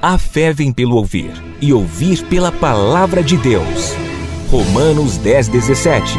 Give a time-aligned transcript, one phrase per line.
[0.00, 3.92] A fé vem pelo ouvir, e ouvir pela palavra de Deus.
[4.48, 6.16] Romanos 10, 17.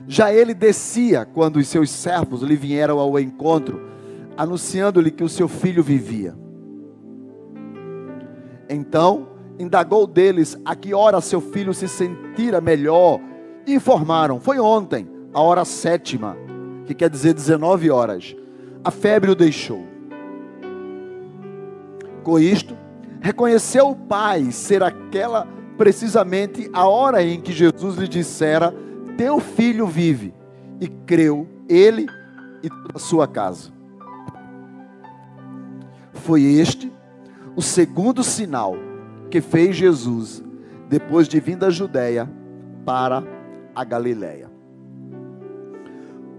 [0.06, 3.80] Já ele descia quando os seus servos lhe vieram ao encontro,
[4.36, 6.34] anunciando-lhe que o seu filho vivia.
[8.72, 9.28] Então,
[9.58, 13.20] indagou deles a que hora seu filho se sentira melhor,
[13.66, 16.36] e informaram: foi ontem, a hora sétima,
[16.86, 18.34] que quer dizer 19 horas.
[18.84, 19.86] A febre o deixou.
[22.24, 22.76] Com isto,
[23.20, 25.46] reconheceu o pai ser aquela
[25.76, 28.74] precisamente a hora em que Jesus lhe dissera:
[29.16, 30.34] Teu filho vive,
[30.80, 32.06] e creu ele
[32.62, 33.70] e toda a sua casa.
[36.12, 36.92] Foi este
[37.56, 38.74] o segundo sinal
[39.30, 40.42] que fez Jesus
[40.88, 42.30] depois de vir da Judéia
[42.84, 43.22] para
[43.74, 44.50] a Galiléia.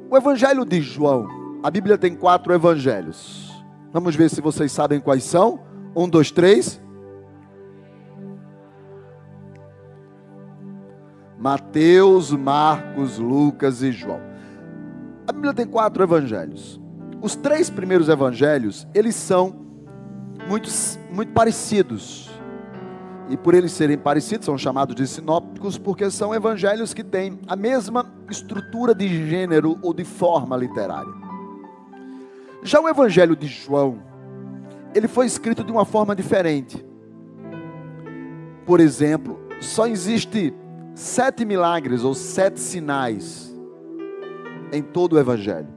[0.09, 1.28] O Evangelho de João,
[1.63, 3.51] a Bíblia tem quatro evangelhos.
[3.91, 5.59] Vamos ver se vocês sabem quais são.
[5.96, 6.81] Um, dois, três.
[11.38, 14.22] Mateus, Marcos, Lucas e João.
[15.28, 16.80] A Bíblia tem quatro evangelhos.
[17.22, 19.62] Os três primeiros evangelhos, eles são
[20.47, 20.69] muito,
[21.09, 22.29] muito parecidos.
[23.29, 27.55] E por eles serem parecidos, são chamados de sinópticos, porque são evangelhos que têm a
[27.55, 31.13] mesma estrutura de gênero ou de forma literária.
[32.61, 33.99] Já o evangelho de João,
[34.94, 36.85] ele foi escrito de uma forma diferente.
[38.65, 40.53] Por exemplo, só existe
[40.95, 43.53] sete milagres ou sete sinais
[44.71, 45.67] em todo o Evangelho.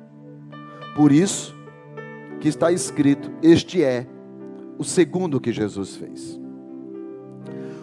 [0.94, 1.54] Por isso
[2.40, 4.06] que está escrito: Este é
[4.78, 6.41] o segundo que Jesus fez.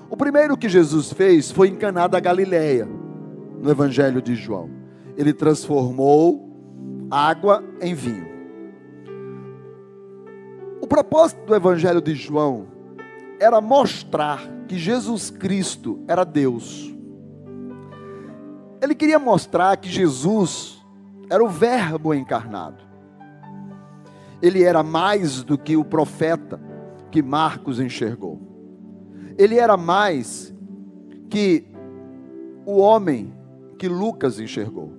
[0.09, 2.88] O primeiro que Jesus fez foi em Caná da Galileia,
[3.62, 4.70] no Evangelho de João.
[5.18, 8.28] Ele transformou água em vinho.
[10.82, 12.68] O propósito do Evangelho de João
[13.40, 16.94] era mostrar que Jesus Cristo era Deus
[18.84, 20.84] ele queria mostrar que Jesus
[21.30, 22.84] era o Verbo encarnado.
[24.42, 26.59] Ele era mais do que o profeta
[27.13, 28.41] que Marcos enxergou.
[29.38, 30.51] Ele era mais
[31.29, 31.63] que
[32.66, 33.31] o homem
[33.78, 34.97] que Lucas enxergou.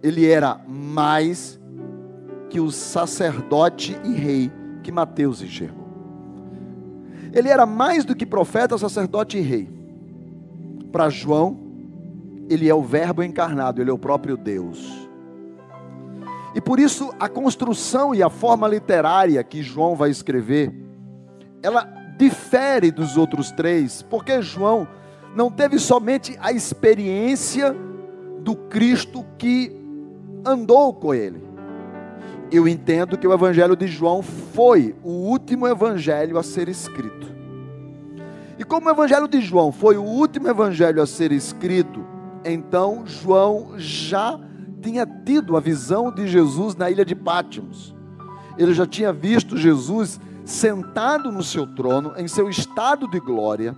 [0.00, 1.58] Ele era mais
[2.48, 4.52] que o sacerdote e rei
[4.84, 5.88] que Mateus enxergou.
[7.32, 9.68] Ele era mais do que profeta, sacerdote e rei.
[10.92, 11.58] Para João,
[12.48, 15.08] ele é o Verbo encarnado, ele é o próprio Deus.
[16.54, 20.88] E por isso a construção e a forma literária que João vai escrever,
[21.62, 24.86] ela difere dos outros três, porque João
[25.34, 27.74] não teve somente a experiência
[28.40, 29.72] do Cristo que
[30.44, 31.42] andou com ele.
[32.50, 37.28] Eu entendo que o Evangelho de João foi o último evangelho a ser escrito.
[38.58, 42.04] E como o Evangelho de João foi o último evangelho a ser escrito,
[42.44, 44.38] então João já
[44.82, 47.94] tinha tido a visão de Jesus na ilha de Pátimos.
[48.58, 53.74] Ele já tinha visto Jesus sentado no seu trono, em seu estado de glória.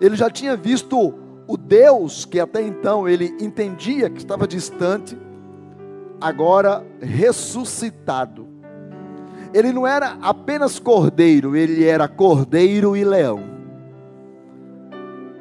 [0.00, 1.14] Ele já tinha visto
[1.46, 5.16] o Deus que até então ele entendia que estava distante,
[6.20, 8.46] agora ressuscitado.
[9.54, 13.40] Ele não era apenas cordeiro, ele era cordeiro e leão.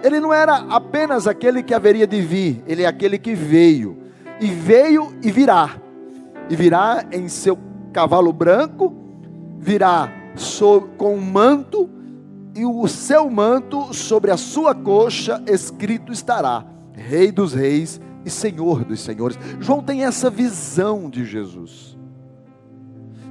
[0.02, 3.98] Ele não era apenas aquele que haveria de vir, ele é aquele que veio.
[4.40, 5.76] E veio e virá.
[6.50, 7.58] E virá em seu
[7.94, 8.94] cavalo branco,
[9.60, 10.21] virá
[10.98, 11.90] com um manto,
[12.56, 18.84] e o seu manto sobre a sua coxa escrito estará: Rei dos Reis e Senhor
[18.84, 19.38] dos Senhores.
[19.60, 21.98] João tem essa visão de Jesus.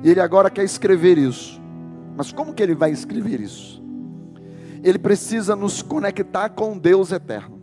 [0.02, 1.60] E ele agora quer escrever isso.
[2.16, 3.82] Mas como que ele vai escrever isso?
[4.82, 7.60] Ele precisa nos conectar com Deus eterno.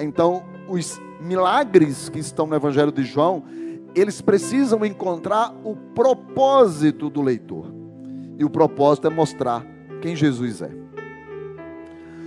[0.00, 3.44] Então, os milagres que estão no Evangelho de João,
[3.94, 7.81] eles precisam encontrar o propósito do leitor.
[8.42, 9.64] E o propósito é mostrar
[10.00, 10.70] quem Jesus é.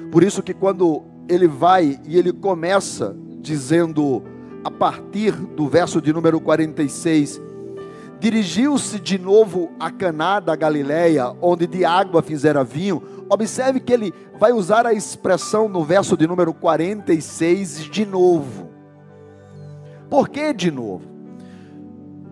[0.10, 4.24] Por isso que quando ele vai e ele começa dizendo
[4.64, 7.42] a partir do verso de número 46,
[8.18, 13.04] dirigiu-se de novo a Caná da Galileia, onde de água fizera vinho.
[13.30, 18.70] Observe que ele vai usar a expressão no verso de número 46 de novo.
[20.10, 21.15] Por que de novo?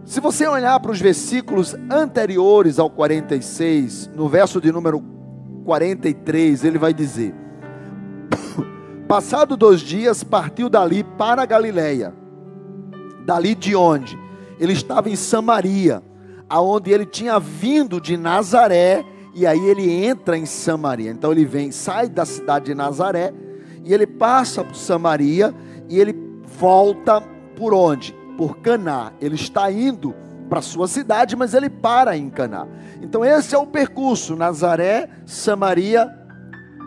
[0.05, 5.01] Se você olhar para os versículos anteriores ao 46, no verso de número
[5.63, 7.33] 43, ele vai dizer:
[9.07, 12.13] Passado dois dias, partiu dali para a Galileia.
[13.25, 14.19] Dali de onde?
[14.59, 16.03] Ele estava em Samaria,
[16.49, 21.11] aonde ele tinha vindo de Nazaré, e aí ele entra em Samaria.
[21.11, 23.33] Então ele vem, sai da cidade de Nazaré,
[23.85, 25.55] e ele passa por Samaria,
[25.89, 26.13] e ele
[26.59, 27.21] volta
[27.55, 28.22] por onde?
[28.37, 29.11] Por Caná.
[29.21, 30.15] Ele está indo
[30.49, 32.67] para sua cidade, mas ele para em Caná.
[33.01, 36.07] Então esse é o percurso: Nazaré, Samaria,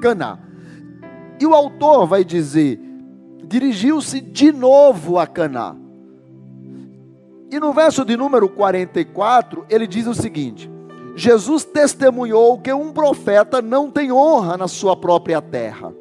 [0.00, 0.38] Caná.
[1.40, 2.80] E o autor vai dizer:
[3.44, 5.74] dirigiu-se de novo a Caná.
[7.50, 10.70] E no verso de número 44, ele diz o seguinte:
[11.14, 15.94] Jesus testemunhou que um profeta não tem honra na sua própria terra.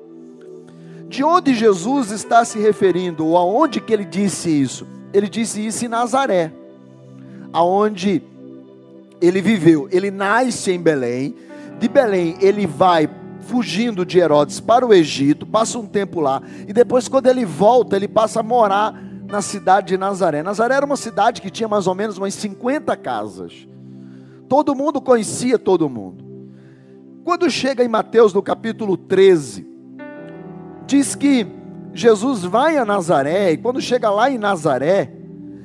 [1.08, 4.88] De onde Jesus está se referindo, ou aonde que ele disse isso?
[5.16, 6.52] Ele disse isso em Nazaré,
[7.54, 8.22] aonde
[9.22, 9.88] ele viveu.
[9.90, 11.34] Ele nasce em Belém,
[11.80, 13.10] de Belém ele vai
[13.40, 17.96] fugindo de Herodes para o Egito, passa um tempo lá, e depois, quando ele volta,
[17.96, 18.94] ele passa a morar
[19.26, 20.44] na cidade de Nazaré.
[20.44, 23.68] Nazaré era uma cidade que tinha mais ou menos umas 50 casas.
[24.50, 26.26] Todo mundo conhecia todo mundo.
[27.24, 29.66] Quando chega em Mateus no capítulo 13,
[30.86, 31.48] diz que
[31.96, 35.12] Jesus vai a Nazaré, e quando chega lá em Nazaré,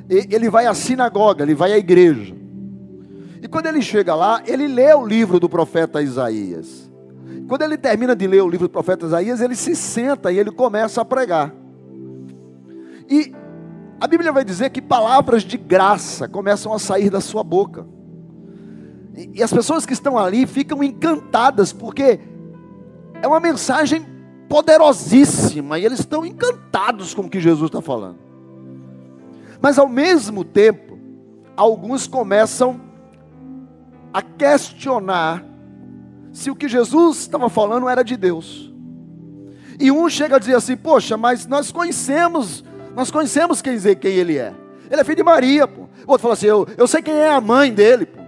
[0.08, 2.34] ele vai à sinagoga, ele vai à igreja.
[3.42, 6.90] E quando ele chega lá, ele lê o livro do profeta Isaías.
[7.48, 10.52] Quando ele termina de ler o livro do profeta Isaías, ele se senta e ele
[10.52, 11.52] começa a pregar.
[13.08, 13.34] E
[14.00, 17.86] a Bíblia vai dizer que palavras de graça começam a sair da sua boca.
[19.16, 22.20] E, as pessoas que estão ali ficam encantadas, porque
[23.20, 24.06] é uma mensagem
[24.50, 28.18] poderosíssima, e eles estão encantados com o que Jesus está falando.
[29.62, 30.98] Mas ao mesmo tempo,
[31.56, 32.80] alguns começam
[34.12, 35.44] a questionar
[36.32, 38.74] se o que Jesus estava falando era de Deus.
[39.78, 42.64] E um chega a dizer assim: Poxa, mas nós conhecemos,
[42.96, 44.52] nós conhecemos quem, quem ele é.
[44.90, 45.82] Ele é filho de Maria, pô.
[45.82, 48.19] O outro fala assim: eu, eu sei quem é a mãe dele, pô.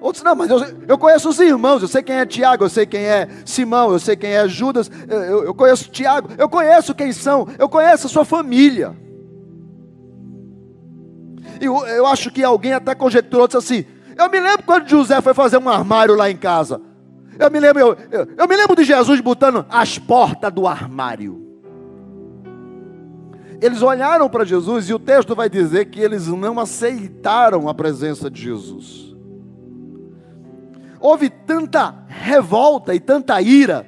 [0.00, 2.86] Outros, não, mas eu, eu conheço os irmãos, eu sei quem é Tiago, eu sei
[2.86, 7.12] quem é Simão, eu sei quem é Judas, eu, eu, conheço Tiago, eu conheço quem
[7.12, 8.96] são, eu conheço a sua família.
[11.60, 13.84] E eu, eu acho que alguém até conjecturou, disse assim:
[14.16, 16.80] Eu me lembro quando José foi fazer um armário lá em casa.
[17.38, 21.46] Eu me lembro, eu, eu, eu me lembro de Jesus botando as portas do armário.
[23.60, 28.30] Eles olharam para Jesus e o texto vai dizer que eles não aceitaram a presença
[28.30, 29.09] de Jesus.
[31.00, 33.86] Houve tanta revolta e tanta ira,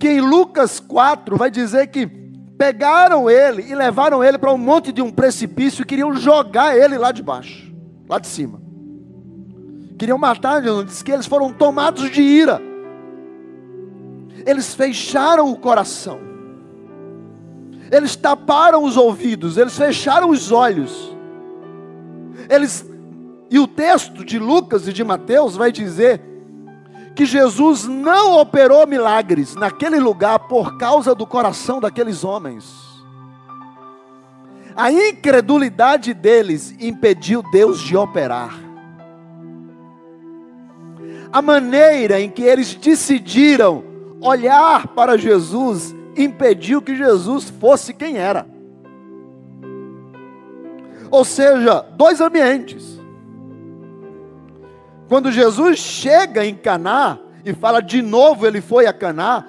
[0.00, 2.06] que em Lucas 4 vai dizer que
[2.58, 6.98] pegaram ele e levaram ele para um monte de um precipício e queriam jogar ele
[6.98, 7.72] lá de baixo,
[8.08, 8.64] lá de cima
[9.96, 12.60] queriam matar Jesus, diz que eles foram tomados de ira.
[14.44, 16.20] Eles fecharam o coração.
[17.90, 21.16] Eles taparam os ouvidos, eles fecharam os olhos.
[22.50, 22.84] Eles
[23.54, 26.20] e o texto de Lucas e de Mateus vai dizer
[27.14, 32.64] que Jesus não operou milagres naquele lugar por causa do coração daqueles homens.
[34.74, 38.64] A incredulidade deles impediu Deus de operar
[41.34, 43.82] a maneira em que eles decidiram
[44.20, 48.46] olhar para Jesus impediu que Jesus fosse quem era.
[51.10, 53.03] Ou seja, dois ambientes.
[55.08, 59.44] Quando Jesus chega em Caná e fala de novo ele foi a Caná,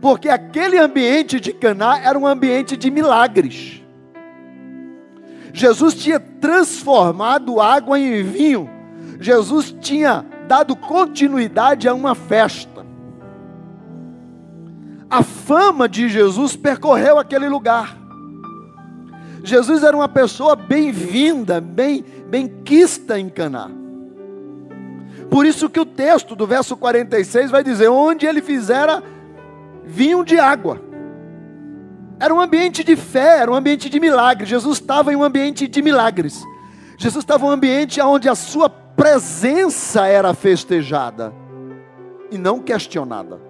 [0.00, 3.82] porque aquele ambiente de Caná era um ambiente de milagres.
[5.52, 8.68] Jesus tinha transformado água em vinho.
[9.20, 12.84] Jesus tinha dado continuidade a uma festa.
[15.08, 17.96] A fama de Jesus percorreu aquele lugar.
[19.44, 23.83] Jesus era uma pessoa bem-vinda, bem, bem quista em Caná.
[25.34, 29.02] Por isso que o texto do verso 46 vai dizer: onde ele fizera
[29.84, 30.80] vinho de água.
[32.20, 34.48] Era um ambiente de fé, era um ambiente de milagres.
[34.48, 36.40] Jesus estava em um ambiente de milagres.
[36.96, 41.34] Jesus estava em um ambiente onde a sua presença era festejada
[42.30, 43.40] e não questionada.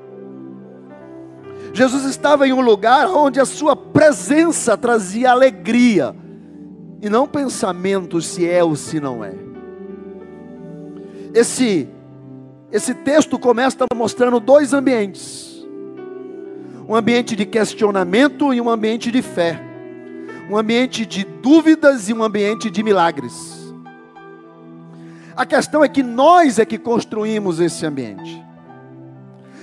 [1.74, 6.16] Jesus estava em um lugar onde a sua presença trazia alegria
[7.02, 9.53] e não pensamento se é ou se não é.
[11.34, 11.88] Esse
[12.70, 15.64] esse texto começa mostrando dois ambientes.
[16.88, 19.60] Um ambiente de questionamento e um ambiente de fé.
[20.50, 23.32] Um ambiente de dúvidas e um ambiente de milagres.
[25.36, 28.44] A questão é que nós é que construímos esse ambiente.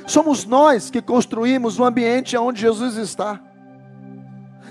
[0.08, 3.40] Somos nós que construímos o ambiente onde Jesus está.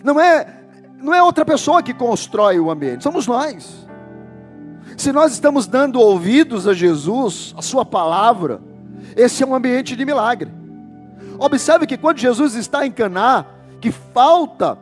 [0.02, 0.60] Não é
[0.98, 3.79] não é outra pessoa que constrói o ambiente, somos nós.
[5.00, 8.60] Se nós estamos dando ouvidos a Jesus, a sua palavra,
[9.16, 10.52] esse é um ambiente de milagre.
[11.38, 13.46] Observe que quando Jesus está em Caná,
[13.80, 14.76] que falta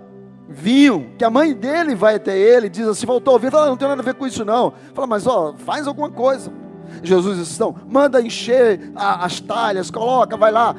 [0.49, 3.87] vinho, que a mãe dele vai até ele diz assim: faltou ouvir, fala, não tem
[3.87, 4.73] nada a ver com isso não.
[4.93, 6.53] Fala, mas ó, faz alguma coisa.
[7.01, 10.75] Jesus diz: não, manda encher a, as talhas, coloca, vai lá.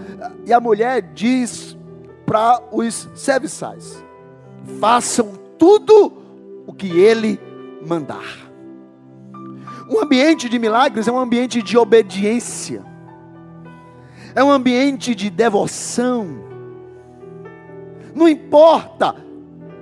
[0.45, 1.77] E a mulher diz
[2.25, 4.03] para os serviçais:
[4.81, 6.11] façam tudo
[6.67, 7.39] o que ele
[7.87, 8.48] mandar.
[9.89, 12.83] Um ambiente de milagres é um ambiente de obediência,
[14.35, 16.43] é um ambiente de devoção.
[18.13, 19.15] Não importa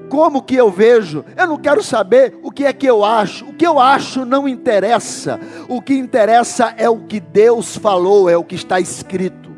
[0.09, 3.53] como que eu vejo, eu não quero saber o que é que eu acho, o
[3.53, 8.45] que eu acho não interessa, o que interessa é o que Deus falou, é o
[8.45, 9.51] que está escrito.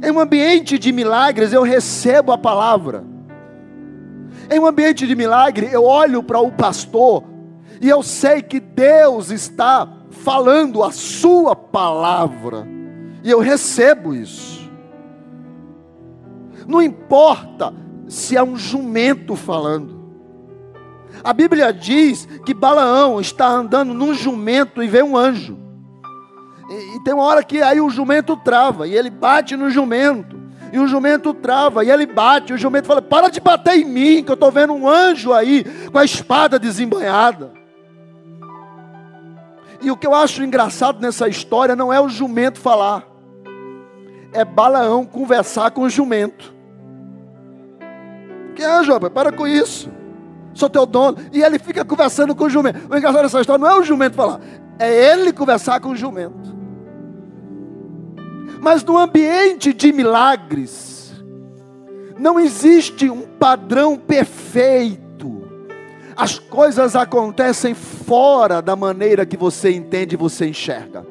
[0.00, 3.02] Em um ambiente de milagres eu recebo a palavra,
[4.48, 7.35] em um ambiente de milagre eu olho para o pastor
[7.80, 12.66] e eu sei que Deus está falando a sua palavra,
[13.22, 14.70] e eu recebo isso.
[16.66, 17.72] Não importa
[18.08, 19.96] se é um jumento falando.
[21.22, 25.58] A Bíblia diz que Balaão está andando num jumento e vê um anjo.
[26.68, 30.36] E, e, tem uma hora que aí o jumento trava, e ele bate no jumento.
[30.72, 33.84] E o jumento trava, e ele bate, e o jumento fala: Para de bater em
[33.84, 37.52] mim, que eu estou vendo um anjo aí com a espada desembanhada.
[39.80, 43.06] E o que eu acho engraçado nessa história não é o jumento falar,
[44.32, 46.54] é Balaão conversar com o jumento.
[48.54, 49.90] Que é, João, para com isso.
[50.54, 51.18] Sou teu dono.
[51.32, 52.90] E ele fica conversando com o jumento.
[52.90, 54.40] O engraçado dessa história não é o jumento falar,
[54.78, 56.56] é ele conversar com o jumento.
[58.60, 61.12] Mas no ambiente de milagres,
[62.18, 65.05] não existe um padrão perfeito.
[66.16, 71.06] As coisas acontecem fora da maneira que você entende e você enxerga.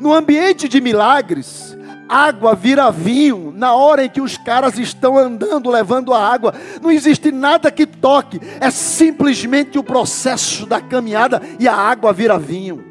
[0.00, 1.76] No ambiente de milagres,
[2.08, 6.52] água vira vinho na hora em que os caras estão andando levando a água.
[6.82, 12.38] Não existe nada que toque, é simplesmente o processo da caminhada e a água vira
[12.38, 12.84] vinho.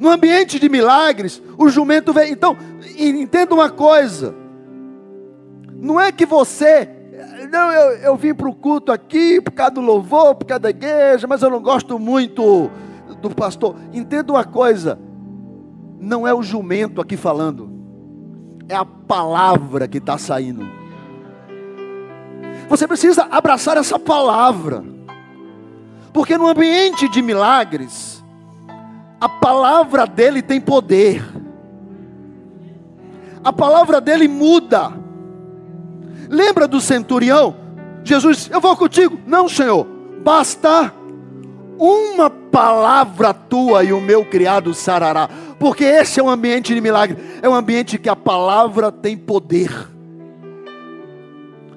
[0.00, 2.32] No ambiente de milagres, o jumento vem.
[2.32, 2.56] Então,
[2.96, 4.34] entenda uma coisa:
[5.72, 6.97] não é que você.
[7.50, 10.70] Não, eu, eu vim para o culto aqui por causa do louvor, por causa da
[10.70, 12.70] igreja, mas eu não gosto muito
[13.20, 13.76] do pastor.
[13.92, 14.98] Entenda uma coisa:
[16.00, 17.70] não é o jumento aqui falando,
[18.68, 20.66] é a palavra que está saindo.
[22.68, 24.84] Você precisa abraçar essa palavra,
[26.12, 28.22] porque no ambiente de milagres,
[29.18, 31.24] a palavra dele tem poder,
[33.42, 35.07] a palavra dele muda.
[36.28, 37.56] Lembra do centurião?
[38.04, 39.18] Jesus Eu vou contigo.
[39.26, 39.86] Não, Senhor,
[40.22, 40.92] basta
[41.78, 45.28] uma palavra tua e o meu criado sarará.
[45.58, 47.16] Porque esse é um ambiente de milagre.
[47.42, 49.70] É um ambiente que a palavra tem poder.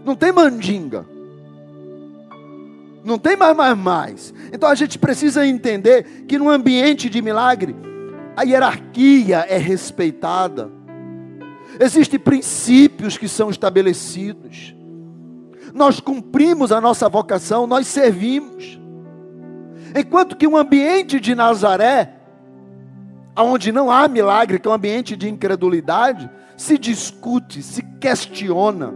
[0.03, 1.05] Não tem mandinga.
[3.03, 4.34] Não tem mais, mais, mais.
[4.53, 7.75] Então a gente precisa entender que no ambiente de milagre,
[8.36, 10.70] a hierarquia é respeitada,
[11.80, 14.75] existem princípios que são estabelecidos,
[15.74, 18.80] nós cumprimos a nossa vocação, nós servimos.
[19.96, 22.13] Enquanto que o ambiente de Nazaré,
[23.38, 28.94] onde não há milagre, que é um ambiente de incredulidade, se discute, se questiona,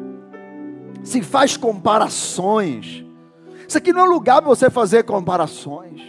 [1.03, 3.03] se faz comparações.
[3.67, 6.01] Isso aqui não é lugar para você fazer comparações.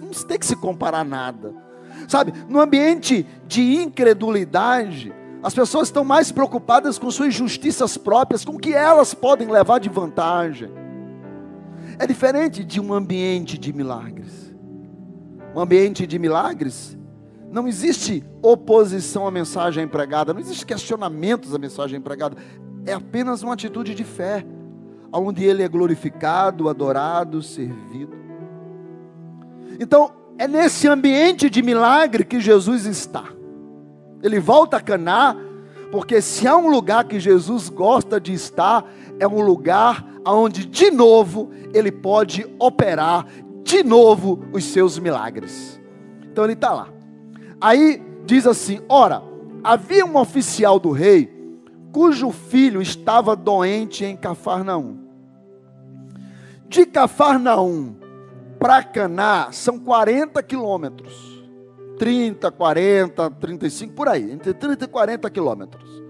[0.00, 1.54] Não tem que se comparar nada.
[2.08, 5.12] Sabe, no ambiente de incredulidade,
[5.46, 9.78] as pessoas estão mais preocupadas com suas justiças próprias, com o que elas podem levar
[9.78, 10.68] de vantagem.
[12.00, 14.52] É diferente de um ambiente de milagres.
[15.54, 16.98] Um ambiente de milagres,
[17.48, 22.36] não existe oposição à mensagem pregada, não existe questionamentos à mensagem pregada.
[22.84, 24.44] É apenas uma atitude de fé,
[25.12, 28.16] onde ele é glorificado, adorado, servido.
[29.78, 33.36] Então, é nesse ambiente de milagre que Jesus está.
[34.26, 35.36] Ele volta a Caná,
[35.92, 38.84] porque se há um lugar que Jesus gosta de estar,
[39.20, 43.24] é um lugar onde de novo ele pode operar
[43.62, 45.80] de novo os seus milagres.
[46.24, 46.88] Então ele está lá.
[47.60, 49.22] Aí diz assim: ora,
[49.62, 51.32] havia um oficial do rei
[51.92, 54.98] cujo filho estava doente em Cafarnaum.
[56.68, 57.94] De Cafarnaum
[58.58, 61.35] para Caná são 40 quilômetros.
[61.98, 66.06] 30, 40, 35, por aí, entre 30 e 40 quilômetros.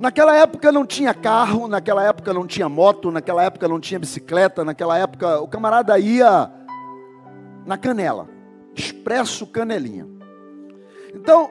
[0.00, 4.64] Naquela época não tinha carro, naquela época não tinha moto, naquela época não tinha bicicleta,
[4.64, 6.50] naquela época o camarada ia
[7.66, 8.28] na canela,
[8.76, 10.06] expresso canelinha.
[11.14, 11.50] Então,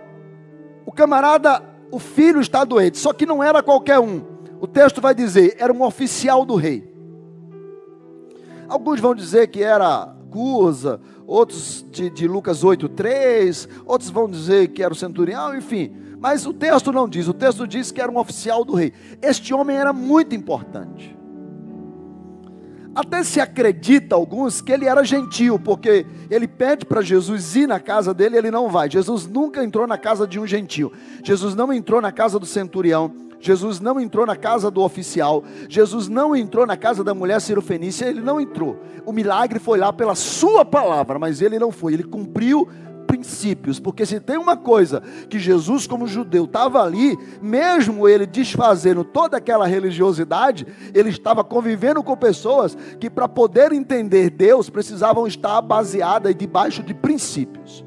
[0.86, 1.62] o camarada,
[1.92, 4.22] o filho está doente, só que não era qualquer um.
[4.62, 6.96] O texto vai dizer, era um oficial do rei.
[8.68, 14.82] Alguns vão dizer que era Cusa, outros de, de Lucas 8,3, outros vão dizer que
[14.82, 15.94] era o centurião, enfim.
[16.20, 18.94] Mas o texto não diz, o texto diz que era um oficial do rei.
[19.22, 21.16] Este homem era muito importante.
[22.96, 27.80] Até se acredita alguns que ele era gentil, porque ele pede para Jesus ir na
[27.80, 28.90] casa dele, ele não vai.
[28.90, 30.92] Jesus nunca entrou na casa de um gentil.
[31.24, 33.14] Jesus não entrou na casa do centurião.
[33.40, 35.44] Jesus não entrou na casa do oficial.
[35.70, 38.80] Jesus não entrou na casa da mulher cirofenícia, ele não entrou.
[39.06, 41.94] O milagre foi lá pela sua palavra, mas ele não foi.
[41.94, 42.68] Ele cumpriu
[43.08, 49.04] princípios, porque se tem uma coisa que Jesus, como judeu, estava ali, mesmo ele desfazendo
[49.04, 55.62] toda aquela religiosidade, ele estava convivendo com pessoas que, para poder entender Deus, precisavam estar
[55.62, 57.84] baseadas debaixo de princípios.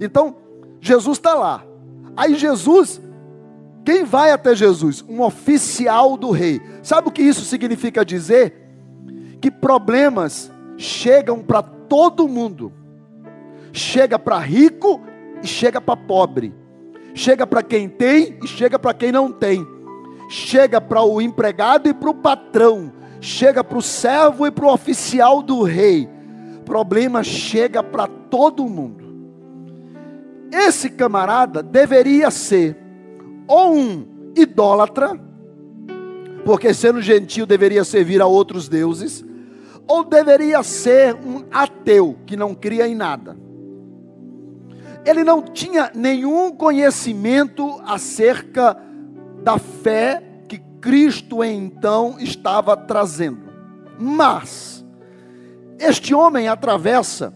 [0.00, 0.36] Então,
[0.80, 1.64] Jesus está lá.
[2.16, 3.00] Aí Jesus,
[3.86, 5.02] quem vai até Jesus?
[5.08, 6.60] Um oficial do rei.
[6.82, 8.52] Sabe o que isso significa dizer?
[9.40, 12.72] Que problemas chegam para todo mundo
[13.76, 15.02] chega para rico
[15.42, 16.54] e chega para pobre,
[17.14, 19.66] chega para quem tem e chega para quem não tem,
[20.30, 24.72] chega para o empregado e para o patrão, chega para o servo e para o
[24.72, 26.08] oficial do rei.
[26.64, 29.04] Problema chega para todo mundo.
[30.50, 32.76] Esse camarada deveria ser
[33.46, 35.18] ou um idólatra,
[36.44, 39.24] porque sendo gentil deveria servir a outros deuses,
[39.86, 43.46] ou deveria ser um ateu que não cria em nada
[45.06, 48.76] ele não tinha nenhum conhecimento acerca
[49.42, 53.46] da fé que Cristo então estava trazendo.
[53.98, 54.84] Mas,
[55.78, 57.32] este homem atravessa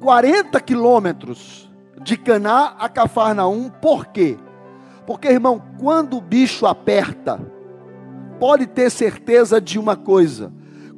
[0.00, 1.70] 40 quilômetros
[2.02, 4.38] de Caná a Cafarnaum, por quê?
[5.06, 7.40] Porque, irmão, quando o bicho aperta,
[8.38, 10.52] pode ter certeza de uma coisa: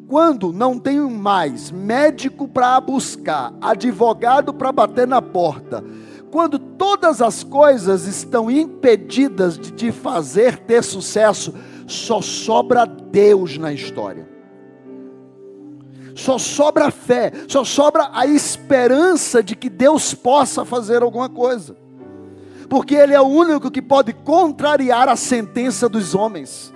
[0.08, 5.84] quando não tenho mais médico para buscar, advogado para bater na porta,
[6.30, 11.54] quando todas as coisas estão impedidas de te fazer ter sucesso,
[11.86, 14.28] só sobra Deus na história.
[16.14, 21.76] Só sobra fé, só sobra a esperança de que Deus possa fazer alguma coisa.
[22.68, 26.72] Porque Ele é o único que pode contrariar a sentença dos homens.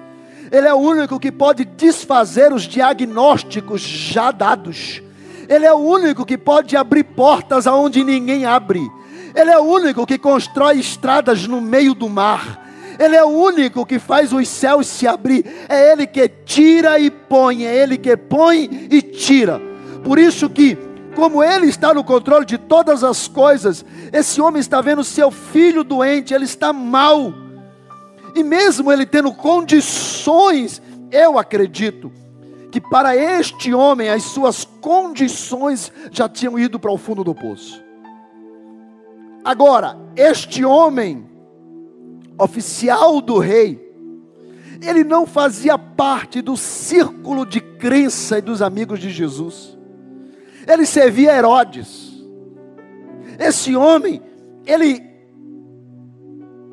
[0.50, 5.00] Ele é o único que pode desfazer os diagnósticos já dados.
[5.48, 8.80] Ele é o único que pode abrir portas aonde ninguém abre.
[9.34, 12.68] Ele é o único que constrói estradas no meio do mar.
[12.98, 15.44] Ele é o único que faz os céus se abrir.
[15.68, 17.64] É Ele que tira e põe.
[17.64, 19.60] É Ele que põe e tira.
[20.04, 20.76] Por isso que,
[21.20, 25.84] como Ele está no controle de todas as coisas, esse homem está vendo seu filho
[25.84, 27.34] doente, ele está mal.
[28.34, 30.80] E mesmo ele tendo condições,
[31.12, 32.10] eu acredito
[32.72, 37.84] que para este homem as suas condições já tinham ido para o fundo do poço.
[39.44, 41.28] Agora, este homem,
[42.38, 43.78] oficial do rei,
[44.80, 49.78] ele não fazia parte do círculo de crença e dos amigos de Jesus.
[50.70, 52.24] Ele servia Herodes.
[53.38, 54.22] Esse homem,
[54.64, 55.10] ele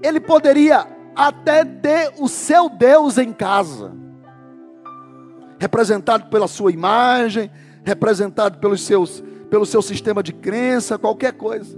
[0.03, 3.91] ele poderia até ter o seu Deus em casa,
[5.59, 7.49] representado pela sua imagem,
[7.83, 11.75] representado pelos seus, pelo seu sistema de crença, qualquer coisa.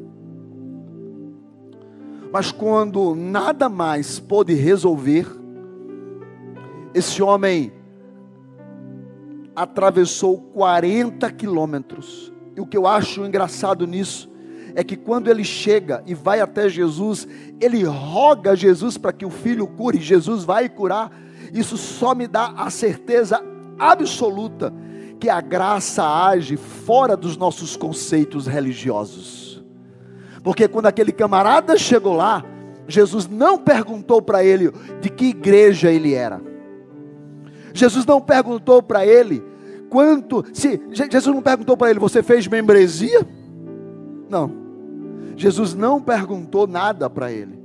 [2.32, 5.26] Mas quando nada mais pôde resolver,
[6.94, 7.72] esse homem
[9.60, 12.32] atravessou 40 quilômetros.
[12.56, 14.32] E o que eu acho engraçado nisso
[14.74, 17.28] é que quando ele chega e vai até Jesus,
[17.60, 21.12] ele roga a Jesus para que o filho cure, Jesus vai curar.
[21.54, 23.44] Isso só me dá a certeza
[23.78, 24.74] absoluta
[25.20, 29.62] que a graça age fora dos nossos conceitos religiosos.
[30.42, 32.46] Porque quando aquele camarada chegou lá,
[32.88, 36.42] Jesus não perguntou para ele de que igreja ele era.
[37.74, 39.49] Jesus não perguntou para ele
[39.90, 43.26] quanto, se Jesus não perguntou para ele, você fez membresia?
[44.30, 44.52] Não.
[45.36, 47.60] Jesus não perguntou nada para ele.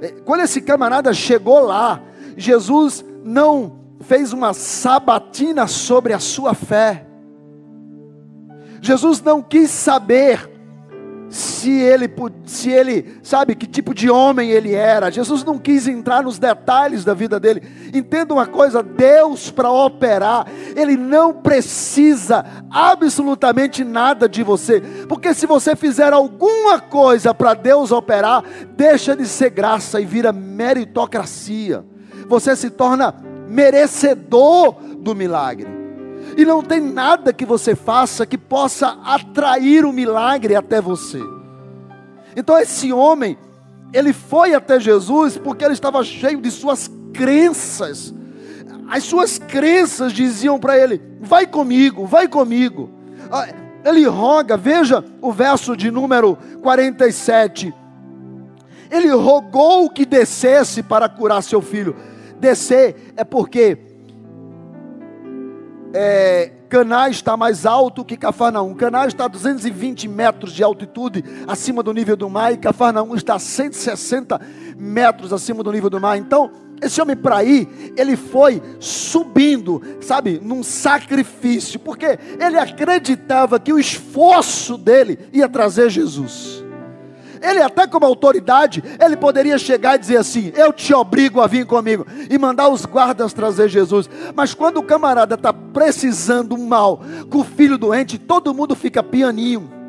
[0.00, 2.02] É, quando esse camarada chegou lá,
[2.36, 7.06] Jesus não fez uma sabatina sobre a sua fé.
[8.80, 10.49] Jesus não quis saber
[11.30, 12.12] se ele,
[12.44, 15.12] se ele, sabe que tipo de homem ele era.
[15.12, 17.62] Jesus não quis entrar nos detalhes da vida dele.
[17.94, 25.46] Entenda uma coisa: Deus, para operar, Ele não precisa absolutamente nada de você, porque se
[25.46, 28.42] você fizer alguma coisa para Deus operar,
[28.76, 31.84] deixa de ser graça e vira meritocracia.
[32.28, 33.14] Você se torna
[33.48, 35.79] merecedor do milagre.
[36.36, 41.20] E não tem nada que você faça que possa atrair o milagre até você.
[42.36, 43.36] Então esse homem,
[43.92, 48.14] ele foi até Jesus porque ele estava cheio de suas crenças.
[48.88, 52.90] As suas crenças diziam para ele: vai comigo, vai comigo.
[53.30, 53.48] Ah,
[53.84, 57.72] ele roga, veja o verso de número 47.
[58.90, 61.94] Ele rogou que descesse para curar seu filho.
[62.40, 63.78] Descer é porque
[65.92, 68.74] é, Caná está mais alto que Cafarnaum.
[68.74, 73.34] Caná está a 220 metros de altitude acima do nível do mar e Cafarnaum está
[73.34, 74.40] a 160
[74.78, 76.16] metros acima do nível do mar.
[76.16, 76.50] Então,
[76.80, 83.78] esse homem para ir, ele foi subindo, sabe, num sacrifício, porque ele acreditava que o
[83.78, 86.59] esforço dele ia trazer Jesus.
[87.40, 91.66] Ele até como autoridade, ele poderia chegar e dizer assim: "Eu te obrigo a vir
[91.66, 94.08] comigo" e mandar os guardas trazer Jesus.
[94.34, 97.00] Mas quando o camarada está precisando mal
[97.30, 99.80] com o filho doente, todo mundo fica pianinho.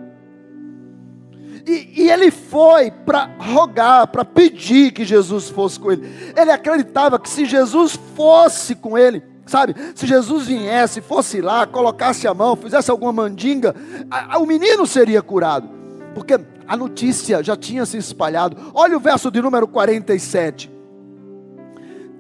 [1.66, 6.10] E, e, ele foi para rogar, para pedir que Jesus fosse com ele.
[6.36, 12.28] Ele acreditava que se Jesus fosse com ele, sabe, se Jesus viesse, fosse lá, colocasse
[12.28, 13.76] a mão, fizesse alguma mandinga,
[14.10, 15.70] a, a, o menino seria curado.
[16.16, 16.40] Porque
[16.72, 18.56] a notícia já tinha se espalhado.
[18.74, 20.72] Olha o verso de número 47.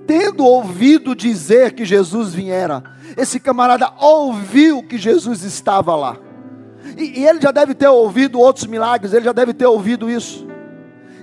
[0.05, 2.83] Tendo ouvido dizer que Jesus viera,
[3.15, 6.17] esse camarada ouviu que Jesus estava lá.
[6.97, 10.45] E, e ele já deve ter ouvido outros milagres, ele já deve ter ouvido isso.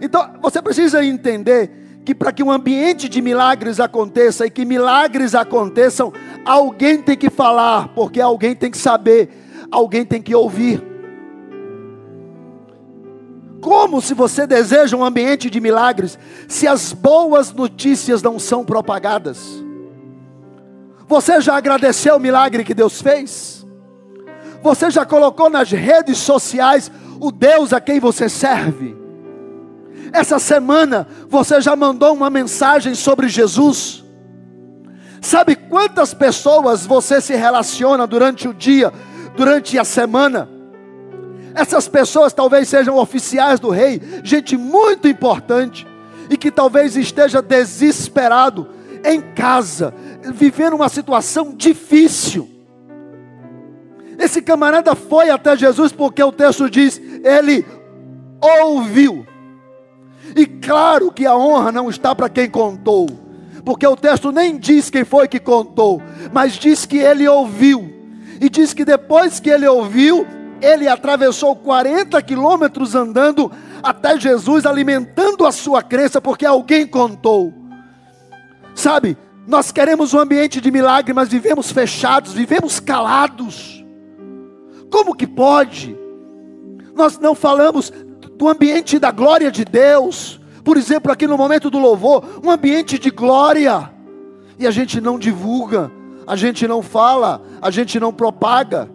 [0.00, 5.34] Então, você precisa entender que para que um ambiente de milagres aconteça e que milagres
[5.34, 6.14] aconteçam,
[6.46, 9.28] alguém tem que falar, porque alguém tem que saber,
[9.70, 10.88] alguém tem que ouvir.
[13.61, 19.38] Como se você deseja um ambiente de milagres, se as boas notícias não são propagadas?
[21.09, 23.66] Você já agradeceu o milagre que Deus fez?
[24.62, 26.90] Você já colocou nas redes sociais
[27.21, 28.97] o Deus a quem você serve?
[30.12, 34.05] Essa semana você já mandou uma mensagem sobre Jesus?
[35.21, 38.92] Sabe quantas pessoas você se relaciona durante o dia,
[39.37, 40.58] durante a semana?
[41.59, 45.85] Essas pessoas talvez sejam oficiais do rei, gente muito importante,
[46.31, 48.68] e que talvez esteja desesperado
[49.05, 49.92] em casa,
[50.33, 52.49] vivendo uma situação difícil.
[54.16, 57.66] Esse camarada foi até Jesus porque o texto diz, ele
[58.40, 59.27] ouviu.
[60.37, 63.09] E claro que a honra não está para quem contou,
[63.64, 66.01] porque o texto nem diz quem foi que contou,
[66.33, 67.92] mas diz que ele ouviu.
[68.40, 70.25] E diz que depois que ele ouviu,
[70.61, 73.51] ele atravessou 40 quilômetros andando
[73.83, 77.53] até Jesus, alimentando a sua crença, porque alguém contou.
[78.75, 79.16] Sabe,
[79.47, 83.85] nós queremos um ambiente de milagre, mas vivemos fechados, vivemos calados.
[84.90, 85.97] Como que pode?
[86.94, 87.92] Nós não falamos
[88.37, 90.40] do ambiente da glória de Deus.
[90.64, 93.90] Por exemplo, aqui no momento do louvor, um ambiente de glória.
[94.59, 95.90] E a gente não divulga,
[96.27, 98.90] a gente não fala, a gente não propaga.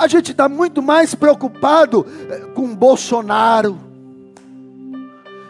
[0.00, 3.78] A gente está muito mais preocupado eh, com Bolsonaro.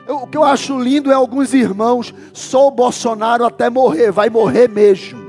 [0.09, 4.69] Eu, o que eu acho lindo é alguns irmãos, sou Bolsonaro até morrer, vai morrer
[4.69, 5.21] mesmo.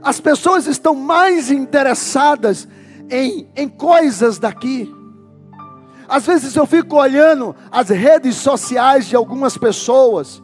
[0.00, 2.68] As pessoas estão mais interessadas
[3.10, 4.94] em, em coisas daqui.
[6.08, 10.40] Às vezes eu fico olhando as redes sociais de algumas pessoas,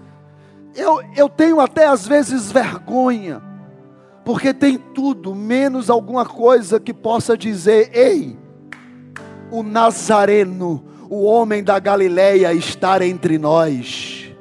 [0.75, 3.50] eu, eu tenho até às vezes vergonha,
[4.31, 8.39] porque tem tudo, menos alguma coisa que possa dizer: ei,
[9.51, 14.33] o Nazareno, o homem da Galileia, está entre nós.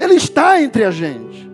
[0.00, 1.48] Ele está entre a gente.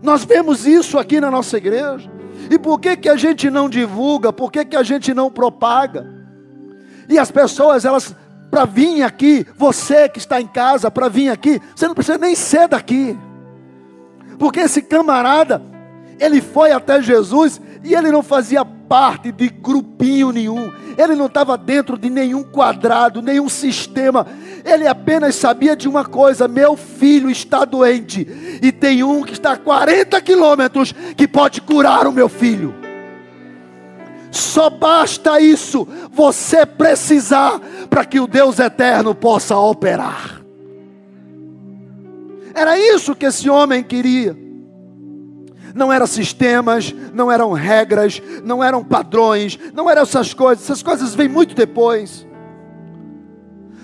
[0.00, 2.08] Nós vemos isso aqui na nossa igreja.
[2.48, 4.32] E por que, que a gente não divulga?
[4.32, 6.06] Por que, que a gente não propaga?
[7.08, 8.14] E as pessoas, elas,
[8.48, 12.36] para vir aqui, você que está em casa, para vir aqui, você não precisa nem
[12.36, 13.18] ser daqui.
[14.40, 15.60] Porque esse camarada,
[16.18, 21.58] ele foi até Jesus e ele não fazia parte de grupinho nenhum, ele não estava
[21.58, 24.26] dentro de nenhum quadrado, nenhum sistema,
[24.64, 28.26] ele apenas sabia de uma coisa: meu filho está doente,
[28.62, 32.74] e tem um que está a 40 quilômetros que pode curar o meu filho.
[34.30, 40.39] Só basta isso, você precisar, para que o Deus eterno possa operar.
[42.54, 44.36] Era isso que esse homem queria
[45.74, 51.14] não eram sistemas, não eram regras, não eram padrões, não eram essas coisas, essas coisas
[51.14, 52.26] vêm muito depois.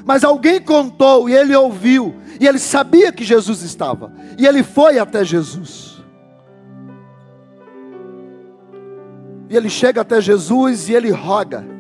[0.05, 4.99] Mas alguém contou e ele ouviu, e ele sabia que Jesus estava, e ele foi
[4.99, 5.97] até Jesus.
[9.49, 11.76] E ele chega até Jesus e ele roga.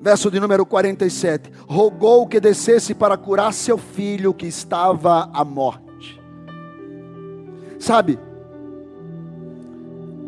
[0.00, 6.20] Verso de número 47: Rogou que descesse para curar seu filho que estava à morte.
[7.78, 8.18] Sabe,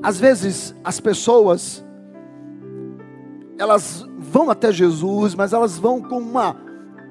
[0.03, 1.85] às vezes as pessoas
[3.59, 6.57] elas vão até Jesus, mas elas vão com uma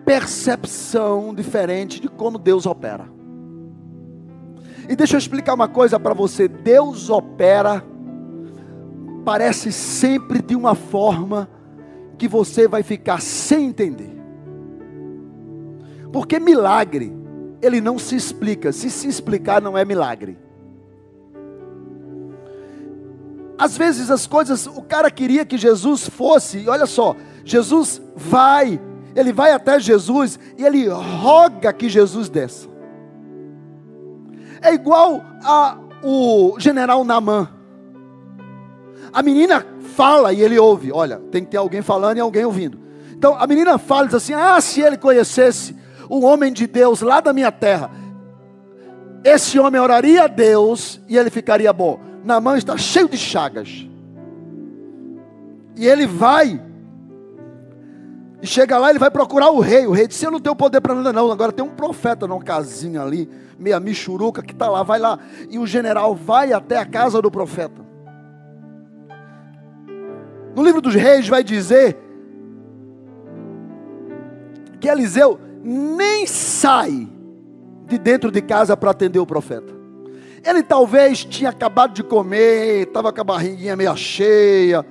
[0.06, 3.08] percepção diferente de como Deus opera.
[4.89, 7.84] E deixa eu explicar uma coisa para você: Deus opera,
[9.26, 11.50] parece sempre de uma forma
[12.21, 14.15] que você vai ficar sem entender.
[16.13, 17.12] Porque milagre,
[17.60, 20.38] ele não se explica, se se explicar, não é milagre.
[23.57, 28.79] Às vezes as coisas, o cara queria que Jesus fosse, e olha só, Jesus vai,
[29.15, 32.69] ele vai até Jesus e ele roga que Jesus desça.
[34.62, 37.49] É igual a o general Naamã.
[39.12, 39.65] A menina
[40.01, 40.91] fala e ele ouve.
[40.91, 42.79] Olha, tem que ter alguém falando e alguém ouvindo.
[43.11, 45.75] Então a menina fala diz assim: Ah, se ele conhecesse
[46.09, 47.91] o homem de Deus lá da minha terra,
[49.23, 51.99] esse homem oraria a Deus e ele ficaria bom.
[52.23, 53.87] Naamã está cheio de chagas.
[55.75, 56.59] E ele vai.
[58.41, 59.85] E chega lá, ele vai procurar o rei.
[59.85, 61.31] O rei disse: Eu não tenho poder para nada, não.
[61.31, 64.81] Agora tem um profeta numa casinha ali, meia michuruca, que está lá.
[64.81, 65.19] Vai lá.
[65.47, 67.90] E o general vai até a casa do profeta.
[70.55, 71.97] No livro dos reis vai dizer
[74.79, 77.07] que Eliseu nem sai
[77.85, 79.73] de dentro de casa para atender o profeta.
[80.43, 84.83] Ele talvez tinha acabado de comer, estava com a barriguinha meio cheia,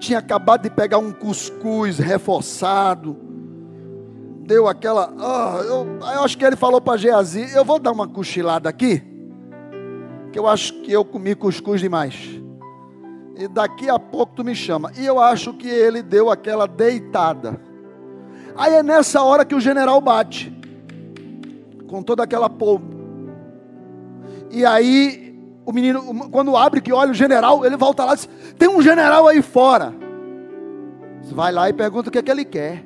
[0.00, 3.16] tinha acabado de pegar um cuscuz reforçado,
[4.44, 5.14] deu aquela.
[5.16, 9.00] Oh, eu, eu acho que ele falou para Geazi: Eu vou dar uma cochilada aqui,
[10.32, 12.41] que eu acho que eu comi cuscuz demais.
[13.42, 14.92] E daqui a pouco tu me chama.
[14.96, 17.60] E eu acho que ele deu aquela deitada.
[18.56, 20.52] Aí é nessa hora que o general bate,
[21.88, 22.92] com toda aquela polpa
[24.52, 28.28] e aí, o menino, quando abre que olha o general, ele volta lá e diz:
[28.58, 29.94] Tem um general aí fora.
[31.22, 32.84] Você vai lá e pergunta o que é que ele quer.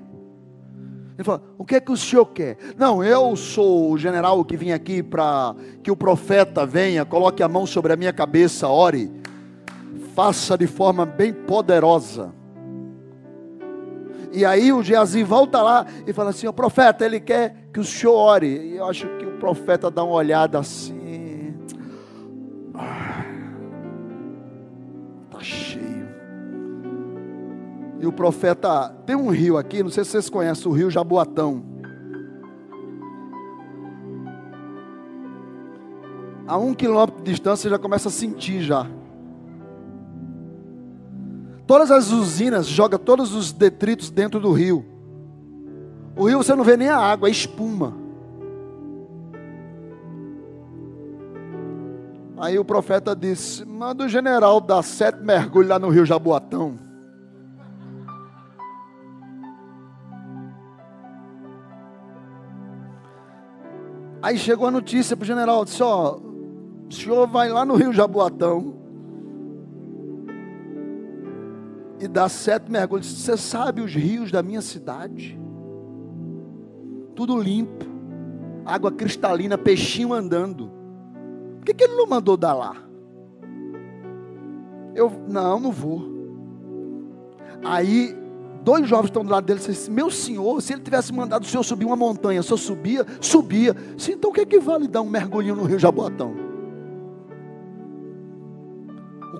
[1.19, 2.57] Ele fala: O que é que o senhor quer?
[2.79, 7.49] Não, eu sou o general que vim aqui para que o profeta venha, coloque a
[7.49, 9.11] mão sobre a minha cabeça, ore,
[10.17, 12.35] faça de forma bem poderosa.
[14.33, 17.85] E aí o Geazi volta lá e fala assim: O profeta, ele quer que o
[17.85, 18.47] senhor ore.
[18.47, 21.55] E eu acho que o profeta dá uma olhada assim.
[25.27, 26.09] Está cheio.
[28.01, 31.63] E o profeta, tem um rio aqui, não sei se vocês conhecem o rio Jaboatão.
[36.47, 38.87] A um quilômetro de distância já começa a sentir já.
[41.67, 44.85] Todas as usinas jogam todos os detritos dentro do rio.
[46.15, 47.93] O rio você não vê nem a água, é espuma.
[52.39, 56.79] Aí o profeta disse: Manda o general dar sete mergulhos lá no rio Jaboatão.
[64.23, 66.17] Aí chegou a notícia para o general: disse, Ó,
[66.89, 68.76] o senhor vai lá no rio Jaboatão
[72.01, 73.07] e dá sete mergulhos.
[73.07, 75.39] Você sabe os rios da minha cidade?
[77.15, 77.85] Tudo limpo,
[78.65, 80.71] água cristalina, peixinho andando.
[81.57, 82.77] Por que, que ele não mandou dar lá?
[84.95, 86.03] Eu, não, não vou.
[87.65, 88.15] Aí,
[88.63, 91.63] dois jovens estão do lado dele disse: Meu senhor, se ele tivesse mandado o senhor
[91.63, 93.75] subir uma montanha, o senhor subia, subia.
[94.09, 96.47] Então o que, é que vale dar um mergulhinho no rio Jaboatão?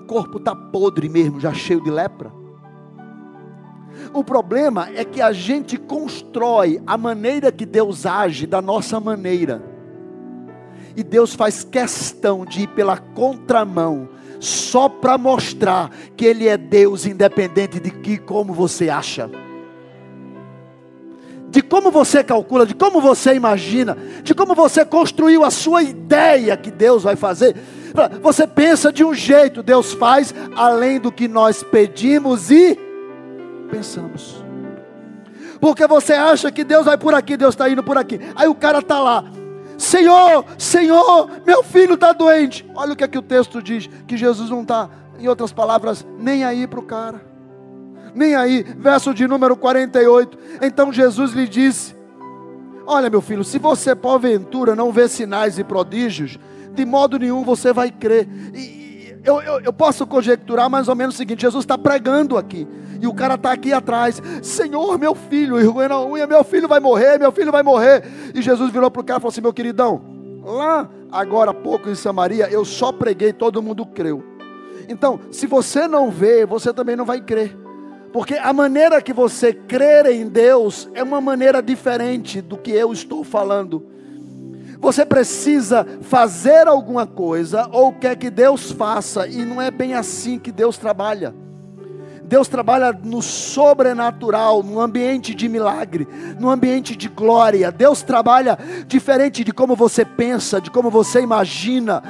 [0.07, 2.31] corpo está podre mesmo, já cheio de lepra.
[4.13, 9.61] O problema é que a gente constrói a maneira que Deus age da nossa maneira.
[10.95, 17.05] E Deus faz questão de ir pela contramão, só para mostrar que Ele é Deus,
[17.05, 19.29] independente de que como você acha
[21.49, 26.57] de como você calcula, de como você imagina, de como você construiu a sua ideia
[26.57, 27.55] que Deus vai fazer.
[28.21, 32.77] Você pensa de um jeito, Deus faz além do que nós pedimos e
[33.67, 34.43] pensamos.
[35.59, 38.19] Porque você acha que Deus vai por aqui, Deus está indo por aqui.
[38.35, 39.23] Aí o cara está lá,
[39.77, 42.65] Senhor, Senhor, meu filho está doente.
[42.73, 46.05] Olha o que é que o texto diz: que Jesus não está, em outras palavras,
[46.17, 47.37] nem aí para o cara
[48.17, 48.63] nem aí.
[48.63, 50.37] Verso de número 48.
[50.61, 51.95] Então Jesus lhe disse:
[52.85, 56.39] Olha, meu filho, se você porventura não vê sinais e prodígios,
[56.73, 58.27] de modo nenhum você vai crer.
[58.53, 58.76] E,
[59.27, 62.65] eu, eu, eu posso conjecturar mais ou menos o seguinte: Jesus está pregando aqui.
[63.01, 66.79] E o cara está aqui atrás, Senhor, meu filho, e na unha, meu filho vai
[66.79, 68.03] morrer, meu filho vai morrer.
[68.33, 70.01] E Jesus virou para o cara e falou assim: Meu queridão,
[70.43, 74.23] lá agora há pouco em Samaria, eu só preguei, todo mundo creu.
[74.87, 77.55] Então, se você não vê, você também não vai crer.
[78.13, 82.93] Porque a maneira que você crer em Deus é uma maneira diferente do que eu
[82.93, 83.85] estou falando.
[84.79, 90.37] Você precisa fazer alguma coisa ou quer que Deus faça, e não é bem assim
[90.37, 91.33] que Deus trabalha.
[92.23, 96.05] Deus trabalha no sobrenatural, no ambiente de milagre,
[96.37, 97.71] no ambiente de glória.
[97.71, 102.03] Deus trabalha diferente de como você pensa, de como você imagina.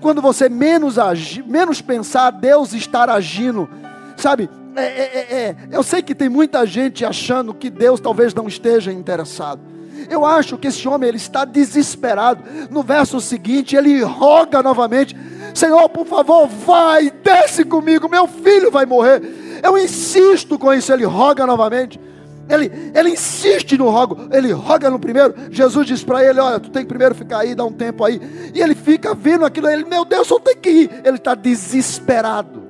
[0.00, 3.68] Quando você menos, agi, menos pensar, Deus estar agindo.
[4.16, 8.32] Sabe, é, é, é, é, eu sei que tem muita gente achando que Deus talvez
[8.32, 9.73] não esteja interessado.
[10.08, 12.42] Eu acho que esse homem ele está desesperado.
[12.70, 15.16] No verso seguinte, ele roga novamente:
[15.54, 19.22] Senhor, por favor, vai, desce comigo, meu filho vai morrer.
[19.62, 22.00] Eu insisto com isso, ele roga novamente.
[22.48, 25.34] Ele, ele insiste no rogo, ele roga no primeiro.
[25.50, 28.20] Jesus diz para ele: Olha, tu tem que primeiro ficar aí, dar um tempo aí.
[28.54, 30.90] E ele fica vendo aquilo, ele, meu Deus, eu tenho que ir.
[31.04, 32.64] Ele está desesperado.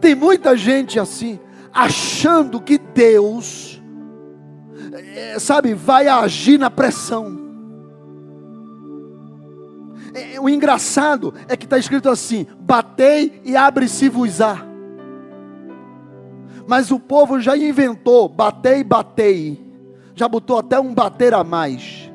[0.00, 1.38] Tem muita gente assim,
[1.72, 3.71] achando que Deus,
[5.14, 7.40] é, sabe, vai agir na pressão.
[10.14, 14.66] É, o engraçado é que está escrito assim: batei e abre-se-vos-á.
[16.66, 19.60] Mas o povo já inventou, batei, batei.
[20.14, 22.10] Já botou até um bater a mais.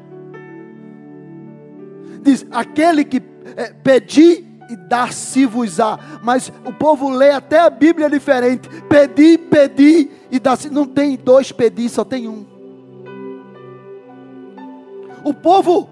[2.22, 3.22] Diz: aquele que
[3.56, 6.00] é, pedi e dar-se-vos-á.
[6.24, 8.70] Mas o povo lê até a Bíblia diferente.
[8.90, 10.70] Pedi, pedi e dá-se.
[10.70, 12.57] Não tem dois pedir, só tem um.
[15.28, 15.90] O povo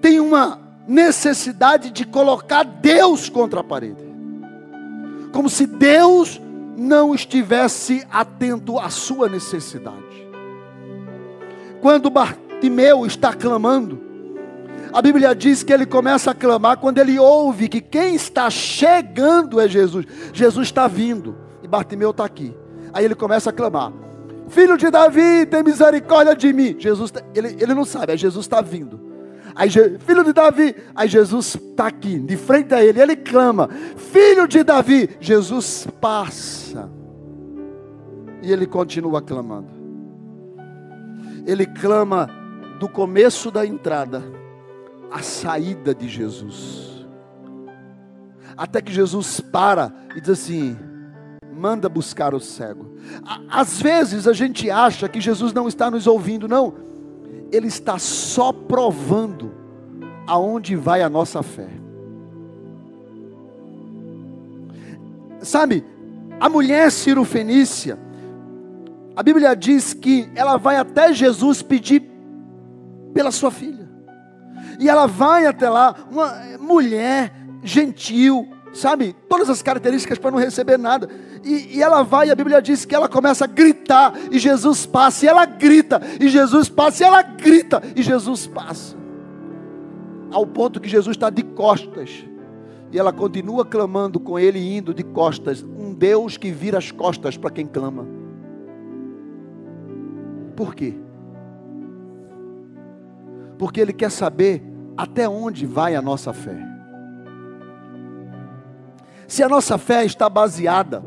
[0.00, 4.04] tem uma necessidade de colocar Deus contra a parede.
[5.32, 6.40] Como se Deus
[6.76, 10.28] não estivesse atento à sua necessidade.
[11.80, 14.00] Quando Bartimeu está clamando,
[14.92, 19.60] a Bíblia diz que ele começa a clamar quando ele ouve que quem está chegando
[19.60, 20.06] é Jesus.
[20.32, 22.56] Jesus está vindo e Bartimeu está aqui.
[22.92, 23.92] Aí ele começa a clamar:
[24.52, 26.76] Filho de Davi, tem misericórdia de mim.
[26.78, 29.00] Jesus, tá, ele, ele não sabe, aí Jesus está vindo.
[29.54, 34.46] Aí, filho de Davi, aí Jesus está aqui, de frente a ele, ele clama: Filho
[34.46, 36.90] de Davi, Jesus passa.
[38.42, 39.68] E ele continua clamando.
[41.46, 42.28] Ele clama
[42.78, 44.22] do começo da entrada
[45.10, 47.06] a saída de Jesus.
[48.56, 50.76] Até que Jesus para e diz assim:
[51.54, 52.96] manda buscar o cego.
[53.48, 56.74] Às vezes a gente acha que Jesus não está nos ouvindo, não.
[57.50, 59.52] Ele está só provando
[60.26, 61.68] aonde vai a nossa fé.
[65.42, 65.84] Sabe,
[66.40, 66.90] a mulher
[67.24, 67.98] Fenícia,
[69.14, 72.02] a Bíblia diz que ela vai até Jesus pedir
[73.12, 73.88] pela sua filha.
[74.78, 77.32] E ela vai até lá, uma mulher
[77.62, 79.14] gentil, sabe?
[79.28, 81.08] Todas as características para não receber nada.
[81.44, 84.86] E, e, ela vai, e a Bíblia diz que ela começa a gritar, e Jesus
[84.86, 88.96] passa, e ela grita, e Jesus passa, e ela grita, e Jesus passa.
[90.30, 92.24] Ao ponto que Jesus está de costas,
[92.90, 95.62] e ela continua clamando com ele, indo de costas.
[95.62, 98.06] Um Deus que vira as costas para quem clama.
[100.54, 100.94] Por quê?
[103.58, 104.62] Porque Ele quer saber
[104.96, 106.71] até onde vai a nossa fé.
[109.32, 111.02] Se a nossa fé está baseada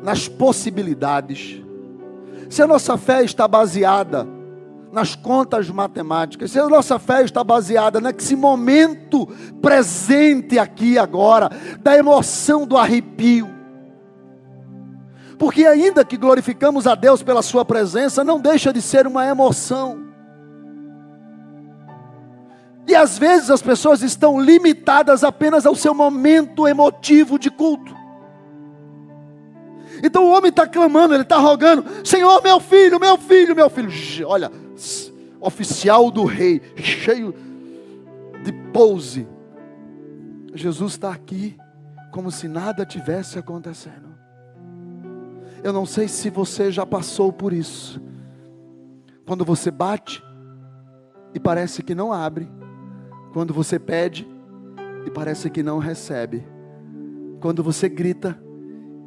[0.00, 1.60] nas possibilidades,
[2.48, 4.24] se a nossa fé está baseada
[4.92, 9.26] nas contas matemáticas, se a nossa fé está baseada nesse momento
[9.60, 11.50] presente aqui agora,
[11.80, 13.50] da emoção do arrepio,
[15.40, 20.11] porque ainda que glorificamos a Deus pela Sua presença, não deixa de ser uma emoção.
[22.86, 27.94] E às vezes as pessoas estão limitadas apenas ao seu momento emotivo de culto.
[30.02, 33.90] Então o homem está clamando, ele está rogando: Senhor, meu filho, meu filho, meu filho.
[34.26, 34.50] Olha,
[35.40, 37.34] oficial do rei, cheio
[38.42, 39.28] de pose.
[40.54, 41.56] Jesus está aqui,
[42.10, 44.12] como se nada tivesse acontecendo.
[45.62, 48.02] Eu não sei se você já passou por isso.
[49.24, 50.22] Quando você bate
[51.32, 52.48] e parece que não abre,
[53.32, 54.26] quando você pede
[55.06, 56.46] e parece que não recebe,
[57.40, 58.38] quando você grita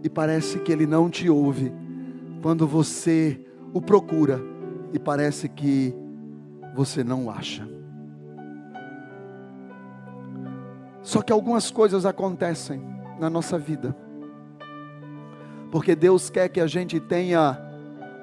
[0.03, 1.71] e parece que ele não te ouve,
[2.41, 3.39] quando você
[3.73, 4.41] o procura
[4.93, 5.93] e parece que
[6.76, 7.67] você não o acha.
[11.01, 12.82] Só que algumas coisas acontecem
[13.19, 13.95] na nossa vida
[15.76, 17.61] porque Deus quer que a gente tenha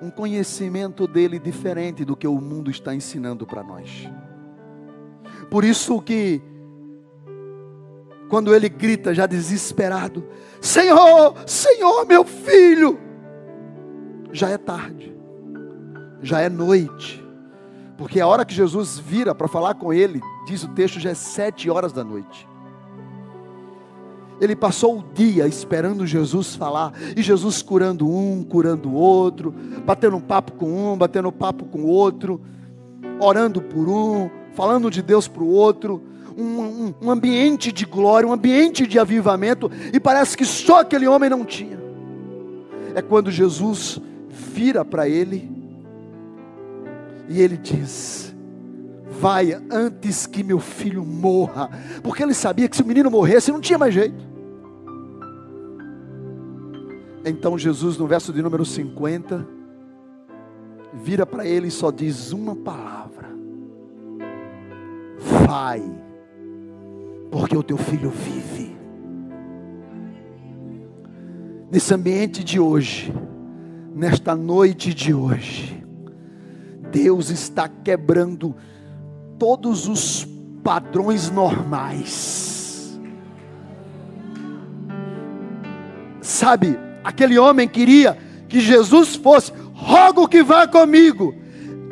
[0.01, 4.09] um conhecimento dele diferente do que o mundo está ensinando para nós.
[5.53, 6.41] Por isso que
[8.31, 10.25] quando ele grita já desesperado:
[10.63, 12.99] Senhor, Senhor, meu filho,
[14.33, 15.15] já é tarde,
[16.23, 17.23] já é noite,
[17.99, 21.15] porque a hora que Jesus vira para falar com ele, diz o texto, já é
[21.15, 22.49] sete horas da noite.
[24.41, 30.17] Ele passou o dia esperando Jesus falar, e Jesus curando um, curando o outro, batendo
[30.17, 32.41] um papo com um, batendo um papo com o outro,
[33.21, 36.03] orando por um, falando de Deus para o outro,
[36.37, 41.07] um, um, um ambiente de glória, um ambiente de avivamento, e parece que só aquele
[41.07, 41.81] homem não tinha.
[42.95, 45.51] É quando Jesus vira para ele
[47.29, 48.35] e ele diz:
[49.21, 51.71] Vai antes que meu filho morra,
[52.03, 54.33] porque ele sabia que se o menino morresse não tinha mais jeito.
[57.25, 59.47] Então Jesus, no verso de número 50,
[60.93, 63.31] vira para ele e só diz uma palavra:
[65.47, 65.83] Vai,
[67.31, 68.77] porque o teu filho vive.
[71.71, 73.13] Nesse ambiente de hoje,
[73.95, 75.83] nesta noite de hoje,
[76.91, 78.55] Deus está quebrando
[79.39, 80.27] todos os
[80.63, 83.01] padrões normais.
[86.21, 88.17] Sabe, Aquele homem queria
[88.49, 91.35] que Jesus fosse, rogo que vá comigo.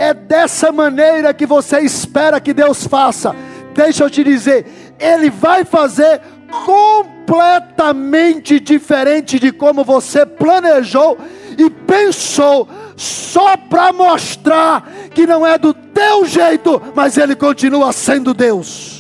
[0.01, 3.37] É dessa maneira que você espera que Deus faça.
[3.75, 4.65] Deixa eu te dizer,
[4.99, 6.23] Ele vai fazer
[6.65, 11.19] completamente diferente de como você planejou
[11.59, 18.33] e pensou, só para mostrar que não é do teu jeito, mas Ele continua sendo
[18.33, 19.00] Deus.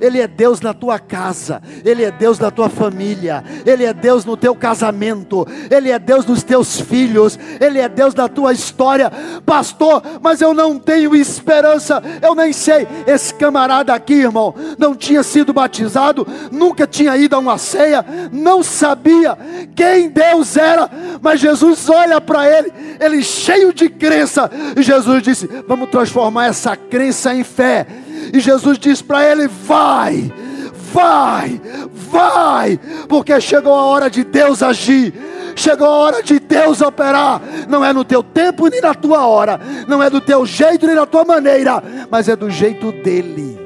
[0.00, 4.24] Ele é Deus na tua casa, Ele é Deus na tua família, Ele é Deus
[4.24, 9.12] no teu casamento, Ele é Deus nos teus filhos, Ele é Deus na tua história,
[9.44, 10.02] pastor.
[10.22, 12.86] Mas eu não tenho esperança, eu nem sei.
[13.06, 18.62] Esse camarada aqui, irmão, não tinha sido batizado, nunca tinha ido a uma ceia, não
[18.62, 19.36] sabia
[19.74, 20.90] quem Deus era,
[21.20, 26.76] mas Jesus olha para ele, ele cheio de crença, e Jesus disse: Vamos transformar essa
[26.76, 27.86] crença em fé
[28.32, 30.32] e Jesus diz para ele: Vai,
[30.92, 31.60] vai,
[31.92, 35.14] vai, porque chegou a hora de Deus agir.
[35.56, 37.40] Chegou a hora de Deus operar.
[37.68, 39.60] Não é no teu tempo nem na tua hora.
[39.86, 41.82] Não é do teu jeito nem da tua maneira.
[42.10, 43.58] Mas é do jeito dele.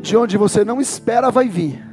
[0.00, 1.84] De onde você não espera, vai vir.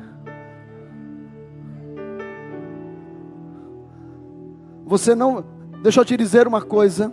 [4.86, 5.44] Você não.
[5.82, 7.12] Deixa eu te dizer uma coisa.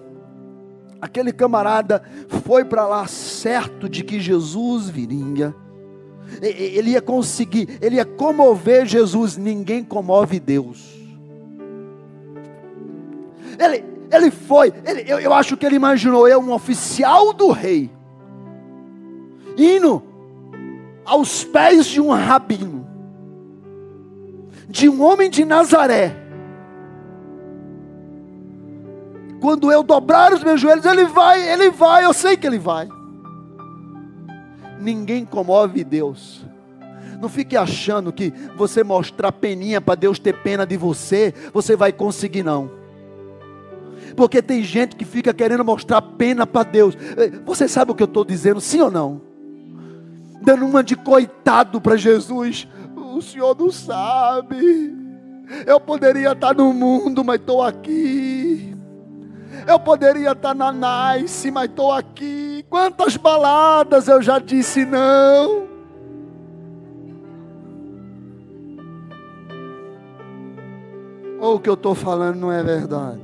[1.01, 2.03] Aquele camarada
[2.45, 5.55] foi para lá certo de que Jesus viria.
[6.43, 9.37] Ele ia conseguir, ele ia comover Jesus.
[9.37, 11.01] Ninguém comove Deus.
[13.59, 17.91] Ele, ele foi, ele, eu, eu acho que ele imaginou eu, um oficial do rei,
[19.57, 20.03] indo
[21.05, 22.87] aos pés de um rabino,
[24.69, 26.20] de um homem de Nazaré.
[29.41, 32.89] Quando eu dobrar os meus joelhos, ele vai, ele vai, eu sei que ele vai.
[34.79, 36.45] Ninguém comove Deus.
[37.21, 41.93] Não fique achando que você mostrar peninha para Deus ter pena de você, você vai
[41.93, 42.71] conseguir, não.
[44.17, 46.97] Porque tem gente que fica querendo mostrar pena para Deus.
[47.45, 49.21] Você sabe o que eu estou dizendo, sim ou não?
[50.43, 52.67] Dando uma de coitado para Jesus.
[52.97, 54.95] O Senhor não sabe.
[55.67, 58.40] Eu poderia estar no mundo, mas estou aqui.
[59.67, 62.65] Eu poderia estar na Nice, mas estou aqui.
[62.69, 65.69] Quantas baladas eu já disse não.
[71.41, 73.21] Ou o que eu estou falando não é verdade?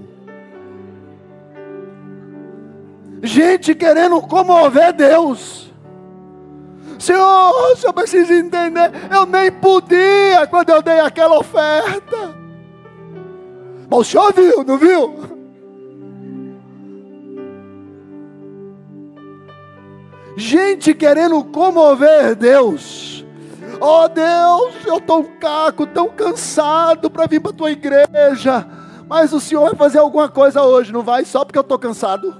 [3.22, 5.66] Gente querendo comover Deus.
[6.99, 8.91] Senhor, o senhor precisa entender.
[9.14, 12.34] Eu nem podia quando eu dei aquela oferta.
[13.89, 15.14] Mas o senhor viu, não viu?
[20.37, 23.24] Gente querendo comover Deus.
[23.80, 28.66] Oh Deus, eu estou caco, tão cansado para vir para a tua igreja.
[29.09, 31.24] Mas o Senhor vai fazer alguma coisa hoje, não vai?
[31.24, 32.37] Só porque eu estou cansado.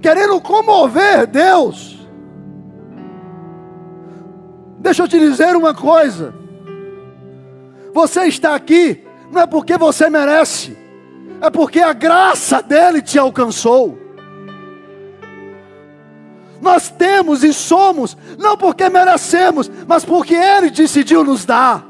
[0.00, 1.98] Querendo comover Deus.
[4.78, 6.34] Deixa eu te dizer uma coisa.
[7.92, 10.76] Você está aqui não é porque você merece,
[11.40, 13.98] é porque a graça dele te alcançou.
[16.60, 21.86] Nós temos e somos, não porque merecemos, mas porque ele decidiu nos dar.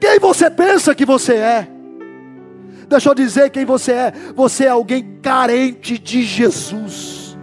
[0.00, 1.68] Quem você pensa que você é?
[2.88, 4.12] Deixa eu dizer quem você é.
[4.34, 7.36] Você é alguém carente de Jesus.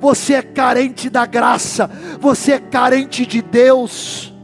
[0.00, 1.90] Você é carente da graça.
[2.20, 4.35] Você é carente de Deus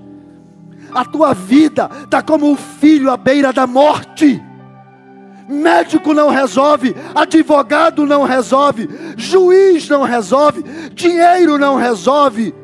[0.95, 4.43] a tua vida está como um filho à beira da morte.
[5.49, 10.63] Médico não resolve, advogado não resolve, juiz não resolve,
[10.95, 12.55] dinheiro não resolve,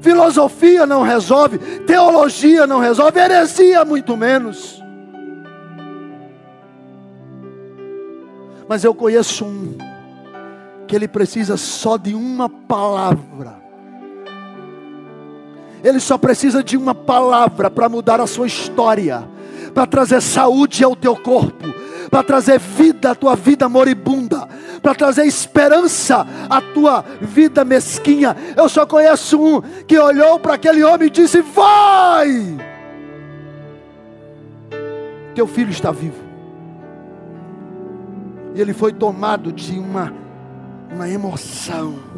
[0.00, 4.82] filosofia não resolve, teologia não resolve, heresia muito menos.
[8.68, 9.76] Mas eu conheço um
[10.88, 13.61] que ele precisa só de uma palavra
[15.82, 19.28] ele só precisa de uma palavra para mudar a sua história,
[19.74, 21.72] para trazer saúde ao teu corpo,
[22.10, 24.48] para trazer vida à tua vida moribunda,
[24.80, 28.36] para trazer esperança à tua vida mesquinha.
[28.56, 32.56] Eu só conheço um que olhou para aquele homem e disse: Vai!
[35.34, 36.22] Teu filho está vivo.
[38.54, 40.12] E ele foi tomado de uma,
[40.92, 42.11] uma emoção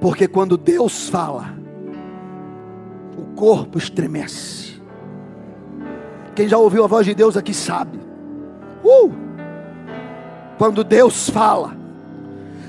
[0.00, 1.54] Porque quando Deus fala,
[3.16, 4.80] o corpo estremece.
[6.34, 7.98] Quem já ouviu a voz de Deus aqui sabe.
[8.84, 9.10] Uh!
[10.58, 11.74] Quando Deus fala,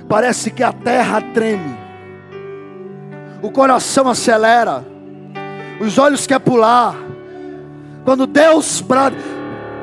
[0.08, 1.78] parece que a terra treme,
[3.42, 4.86] o coração acelera,
[5.80, 6.96] os olhos querem pular.
[8.04, 9.18] Quando Deus brada,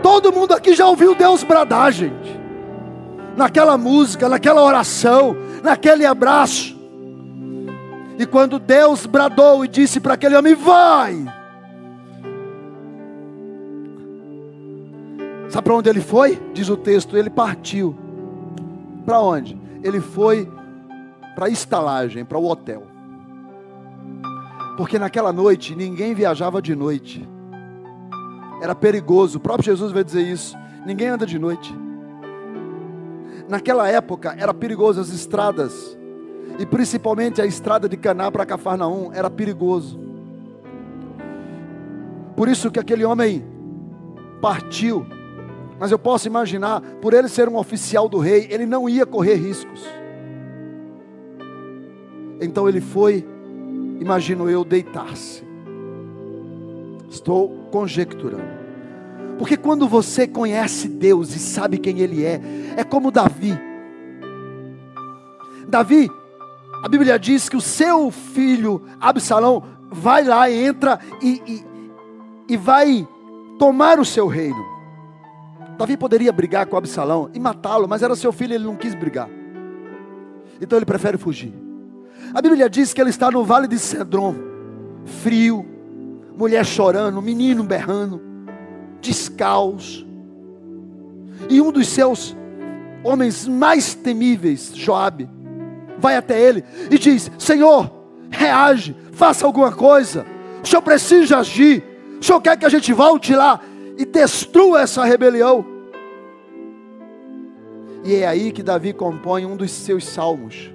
[0.03, 2.41] todo mundo aqui já ouviu Deus bradar, gente.
[3.37, 6.74] Naquela música, naquela oração, naquele abraço.
[8.19, 11.25] E quando Deus bradou e disse para aquele homem: Vai!
[15.49, 16.41] Sabe para onde ele foi?
[16.53, 17.97] Diz o texto: Ele partiu.
[19.05, 19.59] Para onde?
[19.83, 20.51] Ele foi
[21.35, 22.87] para a estalagem, para o hotel.
[24.77, 27.29] Porque naquela noite ninguém viajava de noite.
[28.63, 29.39] Era perigoso.
[29.39, 30.57] O próprio Jesus vai dizer isso.
[30.87, 31.75] Ninguém anda de noite.
[33.49, 35.97] Naquela época era perigoso as estradas
[36.59, 39.99] e principalmente a estrada de Caná para Cafarnaum era perigoso.
[42.37, 43.45] Por isso que aquele homem
[44.41, 45.07] partiu.
[45.79, 49.35] Mas eu posso imaginar, por ele ser um oficial do rei, ele não ia correr
[49.35, 49.85] riscos.
[52.41, 53.27] Então ele foi,
[54.01, 55.45] imagino eu, deitar-se.
[57.09, 58.65] Estou conjecturando.
[59.39, 62.41] Porque quando você conhece Deus e sabe quem Ele é,
[62.77, 63.59] é como Davi.
[65.69, 66.09] Davi
[66.85, 71.65] a Bíblia diz que o seu filho Absalão vai lá, entra e, e,
[72.53, 73.09] e vai
[73.59, 74.63] tomar o seu reino.
[75.79, 79.31] Davi poderia brigar com Absalão e matá-lo, mas era seu filho ele não quis brigar.
[80.61, 81.55] Então ele prefere fugir.
[82.35, 84.35] A Bíblia diz que ele está no vale de Cedron,
[85.07, 85.65] frio,
[86.37, 88.21] mulher chorando, menino berrando,
[89.01, 90.07] descalço.
[91.49, 92.37] E um dos seus
[93.03, 95.31] homens mais temíveis, Joabe,
[95.99, 97.91] vai até ele e diz: Senhor,
[98.31, 100.27] reage, faça alguma coisa.
[100.63, 101.83] O Senhor precisa agir.
[102.21, 103.61] O Senhor quer que a gente volte lá
[103.99, 105.65] e destrua essa rebelião.
[108.05, 110.71] E é aí que Davi compõe um dos seus salmos.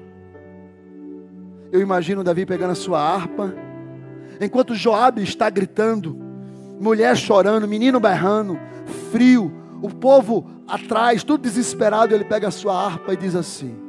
[1.71, 3.53] Eu imagino Davi pegando a sua harpa,
[4.41, 6.17] enquanto Joabe está gritando,
[6.79, 8.59] mulher chorando, menino berrando,
[9.11, 13.88] frio, o povo atrás, tudo desesperado, ele pega a sua harpa e diz assim: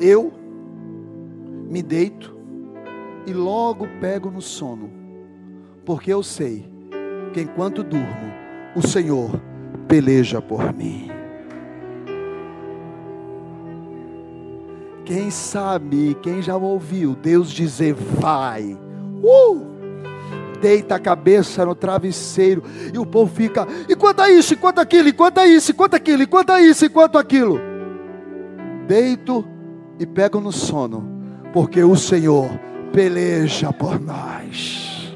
[0.00, 0.32] Eu
[1.68, 2.34] me deito
[3.26, 4.90] e logo pego no sono,
[5.84, 6.66] porque eu sei
[7.34, 8.32] que enquanto durmo,
[8.74, 9.30] o Senhor
[9.86, 11.10] peleja por mim.
[15.04, 18.78] Quem sabe, quem já ouviu Deus dizer vai,
[19.22, 19.70] uh!
[20.60, 24.78] deita a cabeça no travesseiro e o povo fica, e quanto a isso, e quanto
[24.78, 27.60] aquilo, e quanto a isso, e quanto aquilo, e quanto a isso, e quanto aquilo.
[28.86, 29.44] Deito
[30.00, 31.04] e pego no sono,
[31.52, 32.48] porque o Senhor
[32.90, 35.14] peleja por nós.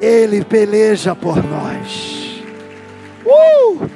[0.00, 2.42] Ele peleja por nós.
[3.24, 3.88] Uh!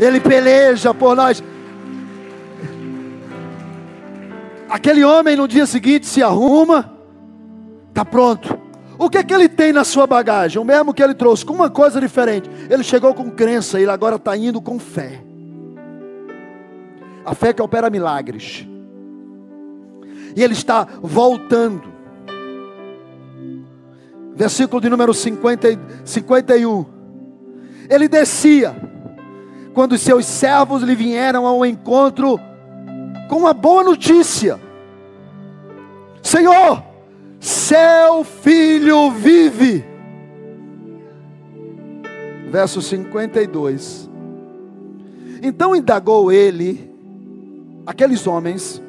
[0.00, 1.44] Ele peleja por nós.
[4.70, 6.90] Aquele homem no dia seguinte se arruma,
[7.90, 8.58] está pronto.
[8.98, 10.60] O que, é que ele tem na sua bagagem?
[10.60, 12.48] O mesmo que ele trouxe, com uma coisa diferente.
[12.70, 15.22] Ele chegou com crença, ele agora está indo com fé.
[17.22, 18.66] A fé que opera milagres
[20.34, 21.92] e ele está voltando.
[24.34, 26.86] Versículo de número 50, 51.
[27.88, 28.74] Ele descia,
[29.72, 32.38] quando seus servos lhe vieram ao encontro
[33.28, 34.58] com uma boa notícia:
[36.22, 36.82] Senhor,
[37.38, 39.84] seu filho vive.
[42.50, 44.10] Verso 52.
[45.42, 46.90] Então indagou ele,
[47.84, 48.80] aqueles homens,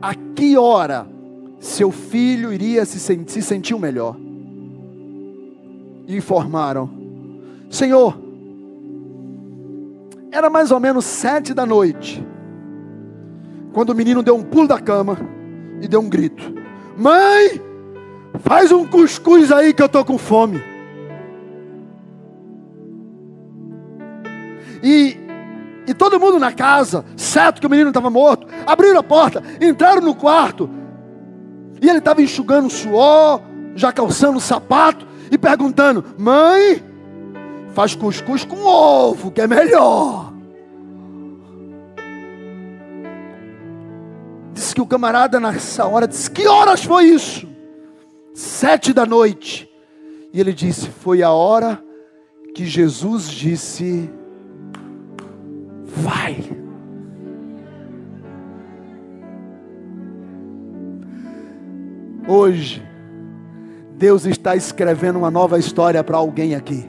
[0.00, 1.06] a que hora
[1.58, 4.16] seu filho iria se, sentir, se sentir melhor.
[6.06, 6.90] E informaram:
[7.68, 8.18] Senhor,
[10.32, 12.24] era mais ou menos sete da noite,
[13.72, 15.18] quando o menino deu um pulo da cama
[15.80, 16.54] e deu um grito:
[16.96, 17.60] Mãe,
[18.40, 20.62] faz um cuscuz aí que eu estou com fome.
[24.82, 25.19] E
[25.90, 30.00] e todo mundo na casa, certo que o menino estava morto, abriram a porta, entraram
[30.00, 30.70] no quarto.
[31.82, 33.42] E ele estava enxugando suor,
[33.74, 36.80] já calçando o sapato e perguntando: Mãe,
[37.72, 40.32] faz cuscuz com ovo, que é melhor.
[44.52, 47.48] Disse que o camarada nessa hora disse: Que horas foi isso?
[48.32, 49.68] Sete da noite.
[50.32, 51.82] E ele disse: Foi a hora
[52.54, 54.08] que Jesus disse
[55.96, 56.60] vai.
[62.26, 62.82] Hoje,
[63.96, 66.88] Deus está escrevendo uma nova história para alguém aqui.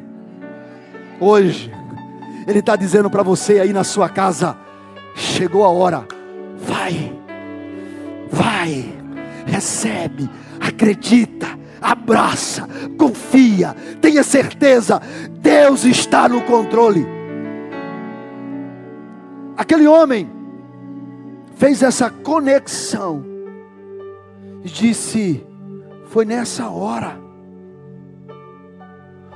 [1.19, 1.71] Hoje,
[2.47, 4.55] Ele está dizendo para você aí na sua casa:
[5.15, 6.05] chegou a hora,
[6.57, 7.13] vai,
[8.31, 8.93] vai,
[9.45, 10.29] recebe,
[10.59, 11.47] acredita,
[11.81, 15.01] abraça, confia, tenha certeza,
[15.41, 17.20] Deus está no controle.
[19.61, 20.27] Aquele homem
[21.53, 23.23] fez essa conexão
[24.63, 25.45] e disse:
[26.07, 27.15] Foi nessa hora.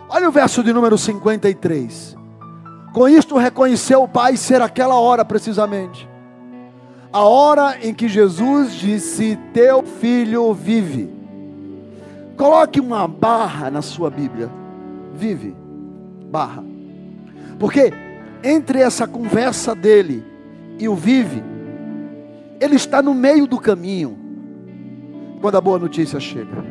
[0.09, 2.17] Olha o verso de número 53.
[2.91, 6.09] Com isto reconheceu o pai ser aquela hora precisamente.
[7.13, 11.07] A hora em que Jesus disse: Teu filho vive.
[12.36, 14.49] Coloque uma barra na sua Bíblia.
[15.13, 15.55] Vive.
[16.32, 16.63] Barra.
[17.59, 17.93] Porque
[18.46, 20.24] entre essa conversa dele
[20.78, 21.43] e o vive,
[22.62, 24.16] ele está no meio do caminho,
[25.41, 26.64] quando a boa notícia chega.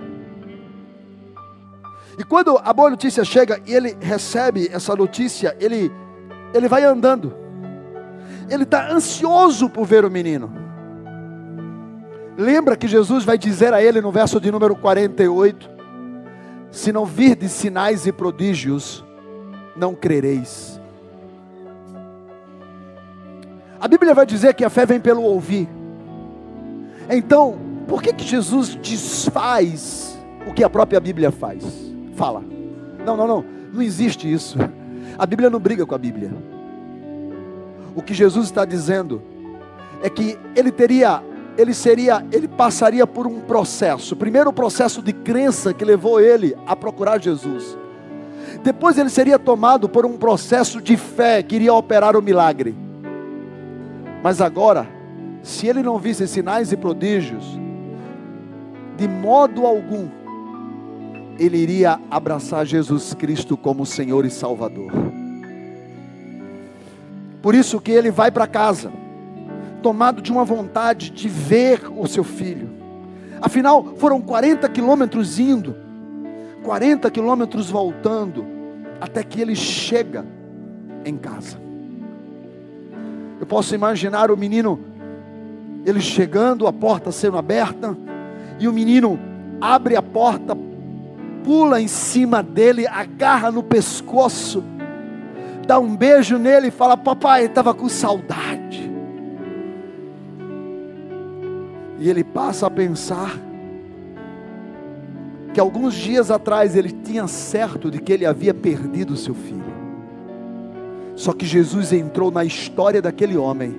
[2.16, 5.91] E quando a boa notícia chega e ele recebe essa notícia, ele,
[6.55, 7.35] ele vai andando.
[8.49, 10.53] Ele está ansioso por ver o menino.
[12.39, 15.68] Lembra que Jesus vai dizer a ele no verso de número 48:
[16.70, 19.05] Se não virdes sinais e prodígios,
[19.77, 20.81] não crereis.
[23.85, 25.68] A Bíblia vai dizer que a fé vem pelo ouvir.
[27.11, 31.62] Então, por que, que Jesus desfaz o que a própria Bíblia faz?
[32.14, 32.43] Fala.
[33.05, 33.45] Não, não, não.
[33.74, 34.57] Não existe isso.
[35.18, 36.32] A Bíblia não briga com a Bíblia.
[37.95, 39.20] O que Jesus está dizendo
[40.03, 41.22] é que ele teria,
[41.59, 44.16] ele seria, ele passaria por um processo.
[44.16, 47.76] Primeiro o processo de crença que levou ele a procurar Jesus.
[48.62, 52.84] Depois ele seria tomado por um processo de fé que iria operar o milagre.
[54.25, 54.89] Mas agora,
[55.43, 57.45] se ele não visse sinais e prodígios,
[58.97, 60.09] de modo algum,
[61.39, 64.91] ele iria abraçar Jesus Cristo como Senhor e Salvador.
[67.43, 68.91] Por isso que ele vai para casa,
[69.83, 72.70] tomado de uma vontade de ver o seu filho.
[73.43, 75.77] Afinal, foram 40 quilômetros indo,
[76.62, 78.47] 40 quilômetros voltando,
[78.99, 80.25] até que ele chega
[81.05, 81.64] em casa.
[83.41, 84.78] Eu posso imaginar o menino,
[85.85, 87.97] ele chegando, a porta sendo aberta,
[88.59, 89.18] e o menino
[89.61, 90.57] abre a porta,
[91.43, 94.62] pula em cima dele, agarra no pescoço,
[95.66, 98.91] dá um beijo nele e fala: Papai, estava com saudade.
[101.99, 103.39] E ele passa a pensar
[105.53, 109.74] que alguns dias atrás ele tinha certo de que ele havia perdido seu filho.
[111.17, 113.75] Só que Jesus entrou na história daquele homem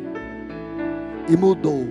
[1.27, 1.85] e mudou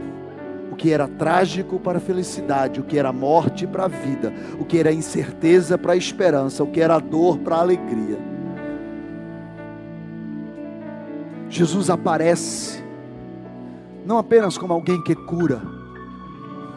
[0.71, 4.65] o que era trágico para a felicidade, o que era morte para a vida, o
[4.65, 8.19] que era incerteza para a esperança, o que era dor para a alegria.
[11.49, 12.83] Jesus aparece
[14.05, 15.63] não apenas como alguém que cura,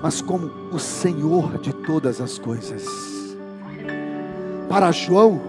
[0.02, 2.86] mas como o Senhor de todas as coisas.
[4.70, 5.42] Para João,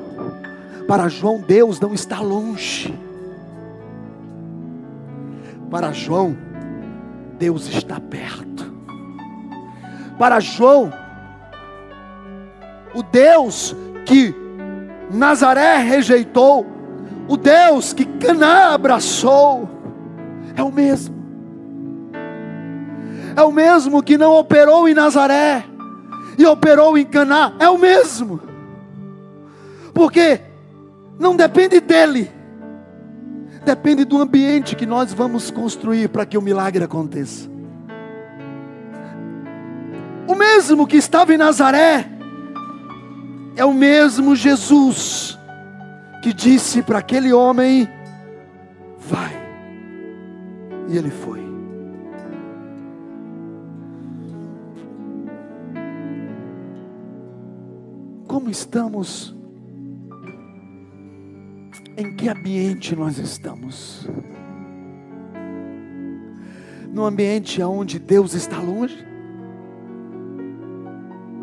[0.86, 3.07] para João, Deus não está longe.
[5.70, 6.36] Para João,
[7.38, 8.72] Deus está perto.
[10.18, 10.92] Para João,
[12.94, 14.34] o Deus que
[15.12, 16.66] Nazaré rejeitou,
[17.28, 19.68] o Deus que Caná abraçou,
[20.56, 21.18] é o mesmo
[23.38, 25.64] é o mesmo que não operou em Nazaré
[26.36, 28.40] e operou em Caná, é o mesmo.
[29.94, 30.40] Porque
[31.20, 32.28] não depende dele,
[33.68, 37.50] depende do ambiente que nós vamos construir para que o milagre aconteça.
[40.26, 42.08] O mesmo que estava em Nazaré
[43.56, 45.38] é o mesmo Jesus
[46.22, 47.86] que disse para aquele homem:
[48.98, 49.36] vai.
[50.88, 51.48] E ele foi.
[58.38, 59.34] como estamos,
[61.98, 64.08] em que ambiente nós estamos.
[66.92, 69.04] No ambiente onde Deus está longe?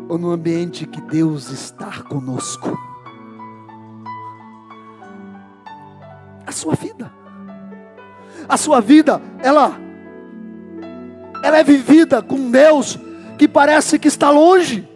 [0.08, 2.74] Ou no ambiente que Deus está conosco?
[6.46, 7.12] A sua vida.
[8.48, 9.78] A sua vida, ela
[11.44, 12.98] ela é vivida com Deus
[13.36, 14.88] que parece que está longe.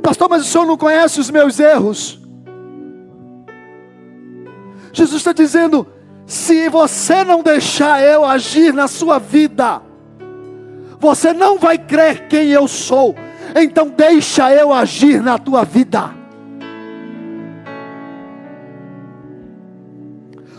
[0.00, 2.19] Pastor, mas o senhor não conhece os meus erros.
[4.92, 5.86] Jesus está dizendo:
[6.26, 9.82] se você não deixar eu agir na sua vida,
[10.98, 13.14] você não vai crer quem eu sou.
[13.54, 16.10] Então deixa eu agir na tua vida.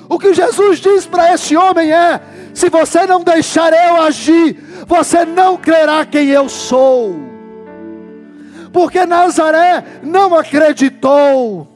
[0.09, 2.19] O que Jesus diz para esse homem é:
[2.53, 7.31] se você não deixar eu agir, você não crerá quem eu sou
[8.71, 11.67] porque Nazaré não acreditou.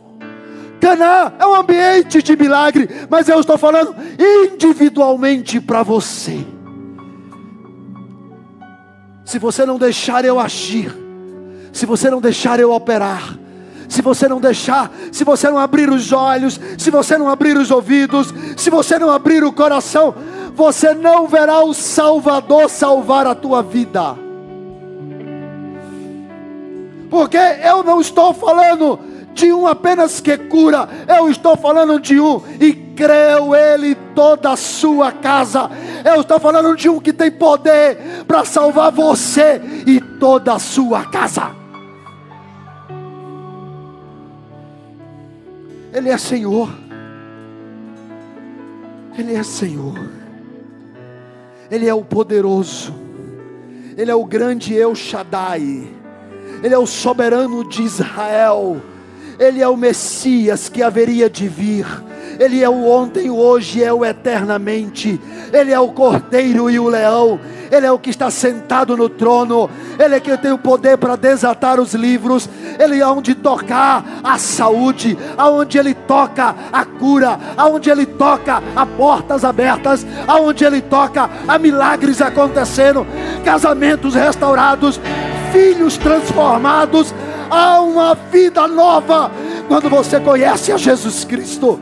[0.86, 3.96] Caná é um ambiente de milagre, mas eu estou falando
[4.54, 6.46] individualmente para você.
[9.26, 10.96] Se você não deixar eu agir,
[11.74, 13.36] se você não deixar eu operar,
[13.90, 17.72] se você não deixar, se você não abrir os olhos, se você não abrir os
[17.72, 20.14] ouvidos, se você não abrir o coração,
[20.54, 24.24] você não verá o Salvador salvar a tua vida
[27.16, 29.00] porque eu não estou falando
[29.36, 34.56] de um apenas que cura, eu estou falando de um e creu ele toda a
[34.56, 35.70] sua casa.
[36.06, 41.04] Eu estou falando de um que tem poder para salvar você e toda a sua
[41.06, 41.52] casa.
[45.94, 46.70] Ele é Senhor.
[49.18, 50.00] Ele é Senhor.
[51.70, 52.94] Ele é o poderoso.
[53.98, 55.90] Ele é o grande Eu Shaddai.
[56.64, 58.82] Ele é o soberano de Israel,
[59.38, 61.86] Ele é o Messias que haveria de vir,
[62.40, 65.20] Ele é o ontem, o hoje, é o eternamente.
[65.54, 67.40] Ele é o cordeiro e o leão.
[67.72, 69.70] Ele é o que está sentado no trono.
[69.98, 72.50] Ele é que tem o poder para desatar os livros.
[72.78, 78.86] Ele é onde tocar a saúde, aonde ele toca a cura, aonde ele toca a
[78.86, 83.06] portas abertas, aonde ele toca a milagres acontecendo,
[83.44, 85.00] casamentos restaurados,
[85.52, 87.14] filhos transformados.
[87.50, 89.32] Há uma vida nova
[89.68, 91.80] quando você conhece a Jesus Cristo.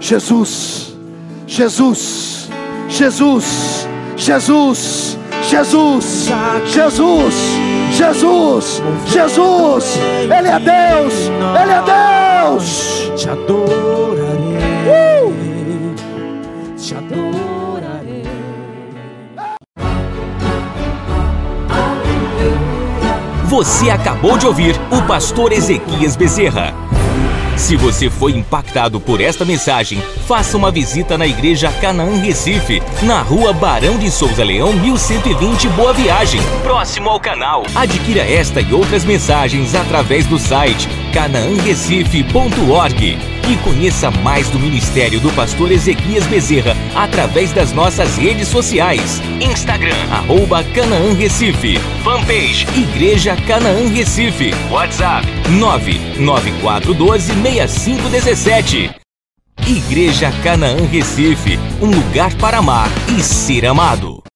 [0.00, 0.96] Jesus,
[1.46, 2.48] Jesus,
[2.88, 3.86] Jesus,
[4.16, 6.28] Jesus, Jesus,
[6.70, 7.34] Jesus,
[7.92, 11.14] Jesus, Jesus, Ele é Deus,
[11.60, 13.12] Ele é Deus.
[13.16, 14.62] Te adorarei,
[16.76, 17.31] te adorarei.
[23.52, 26.72] Você acabou de ouvir o pastor Ezequias Bezerra.
[27.54, 33.20] Se você foi impactado por esta mensagem, faça uma visita na Igreja Canaã Recife, na
[33.20, 37.62] rua Barão de Souza Leão, 1120 Boa Viagem, próximo ao canal.
[37.74, 45.30] Adquira esta e outras mensagens através do site canaanrecife.org e conheça mais do ministério do
[45.32, 49.20] pastor Ezequias Bezerra através das nossas redes sociais.
[49.40, 51.78] Instagram, arroba Canaã Recife.
[52.02, 54.50] Fanpage, Igreja Canaã Recife.
[54.70, 55.24] WhatsApp,
[56.18, 58.90] 994126517.
[59.66, 64.22] Igreja Canaã Recife, um lugar para amar e ser amado.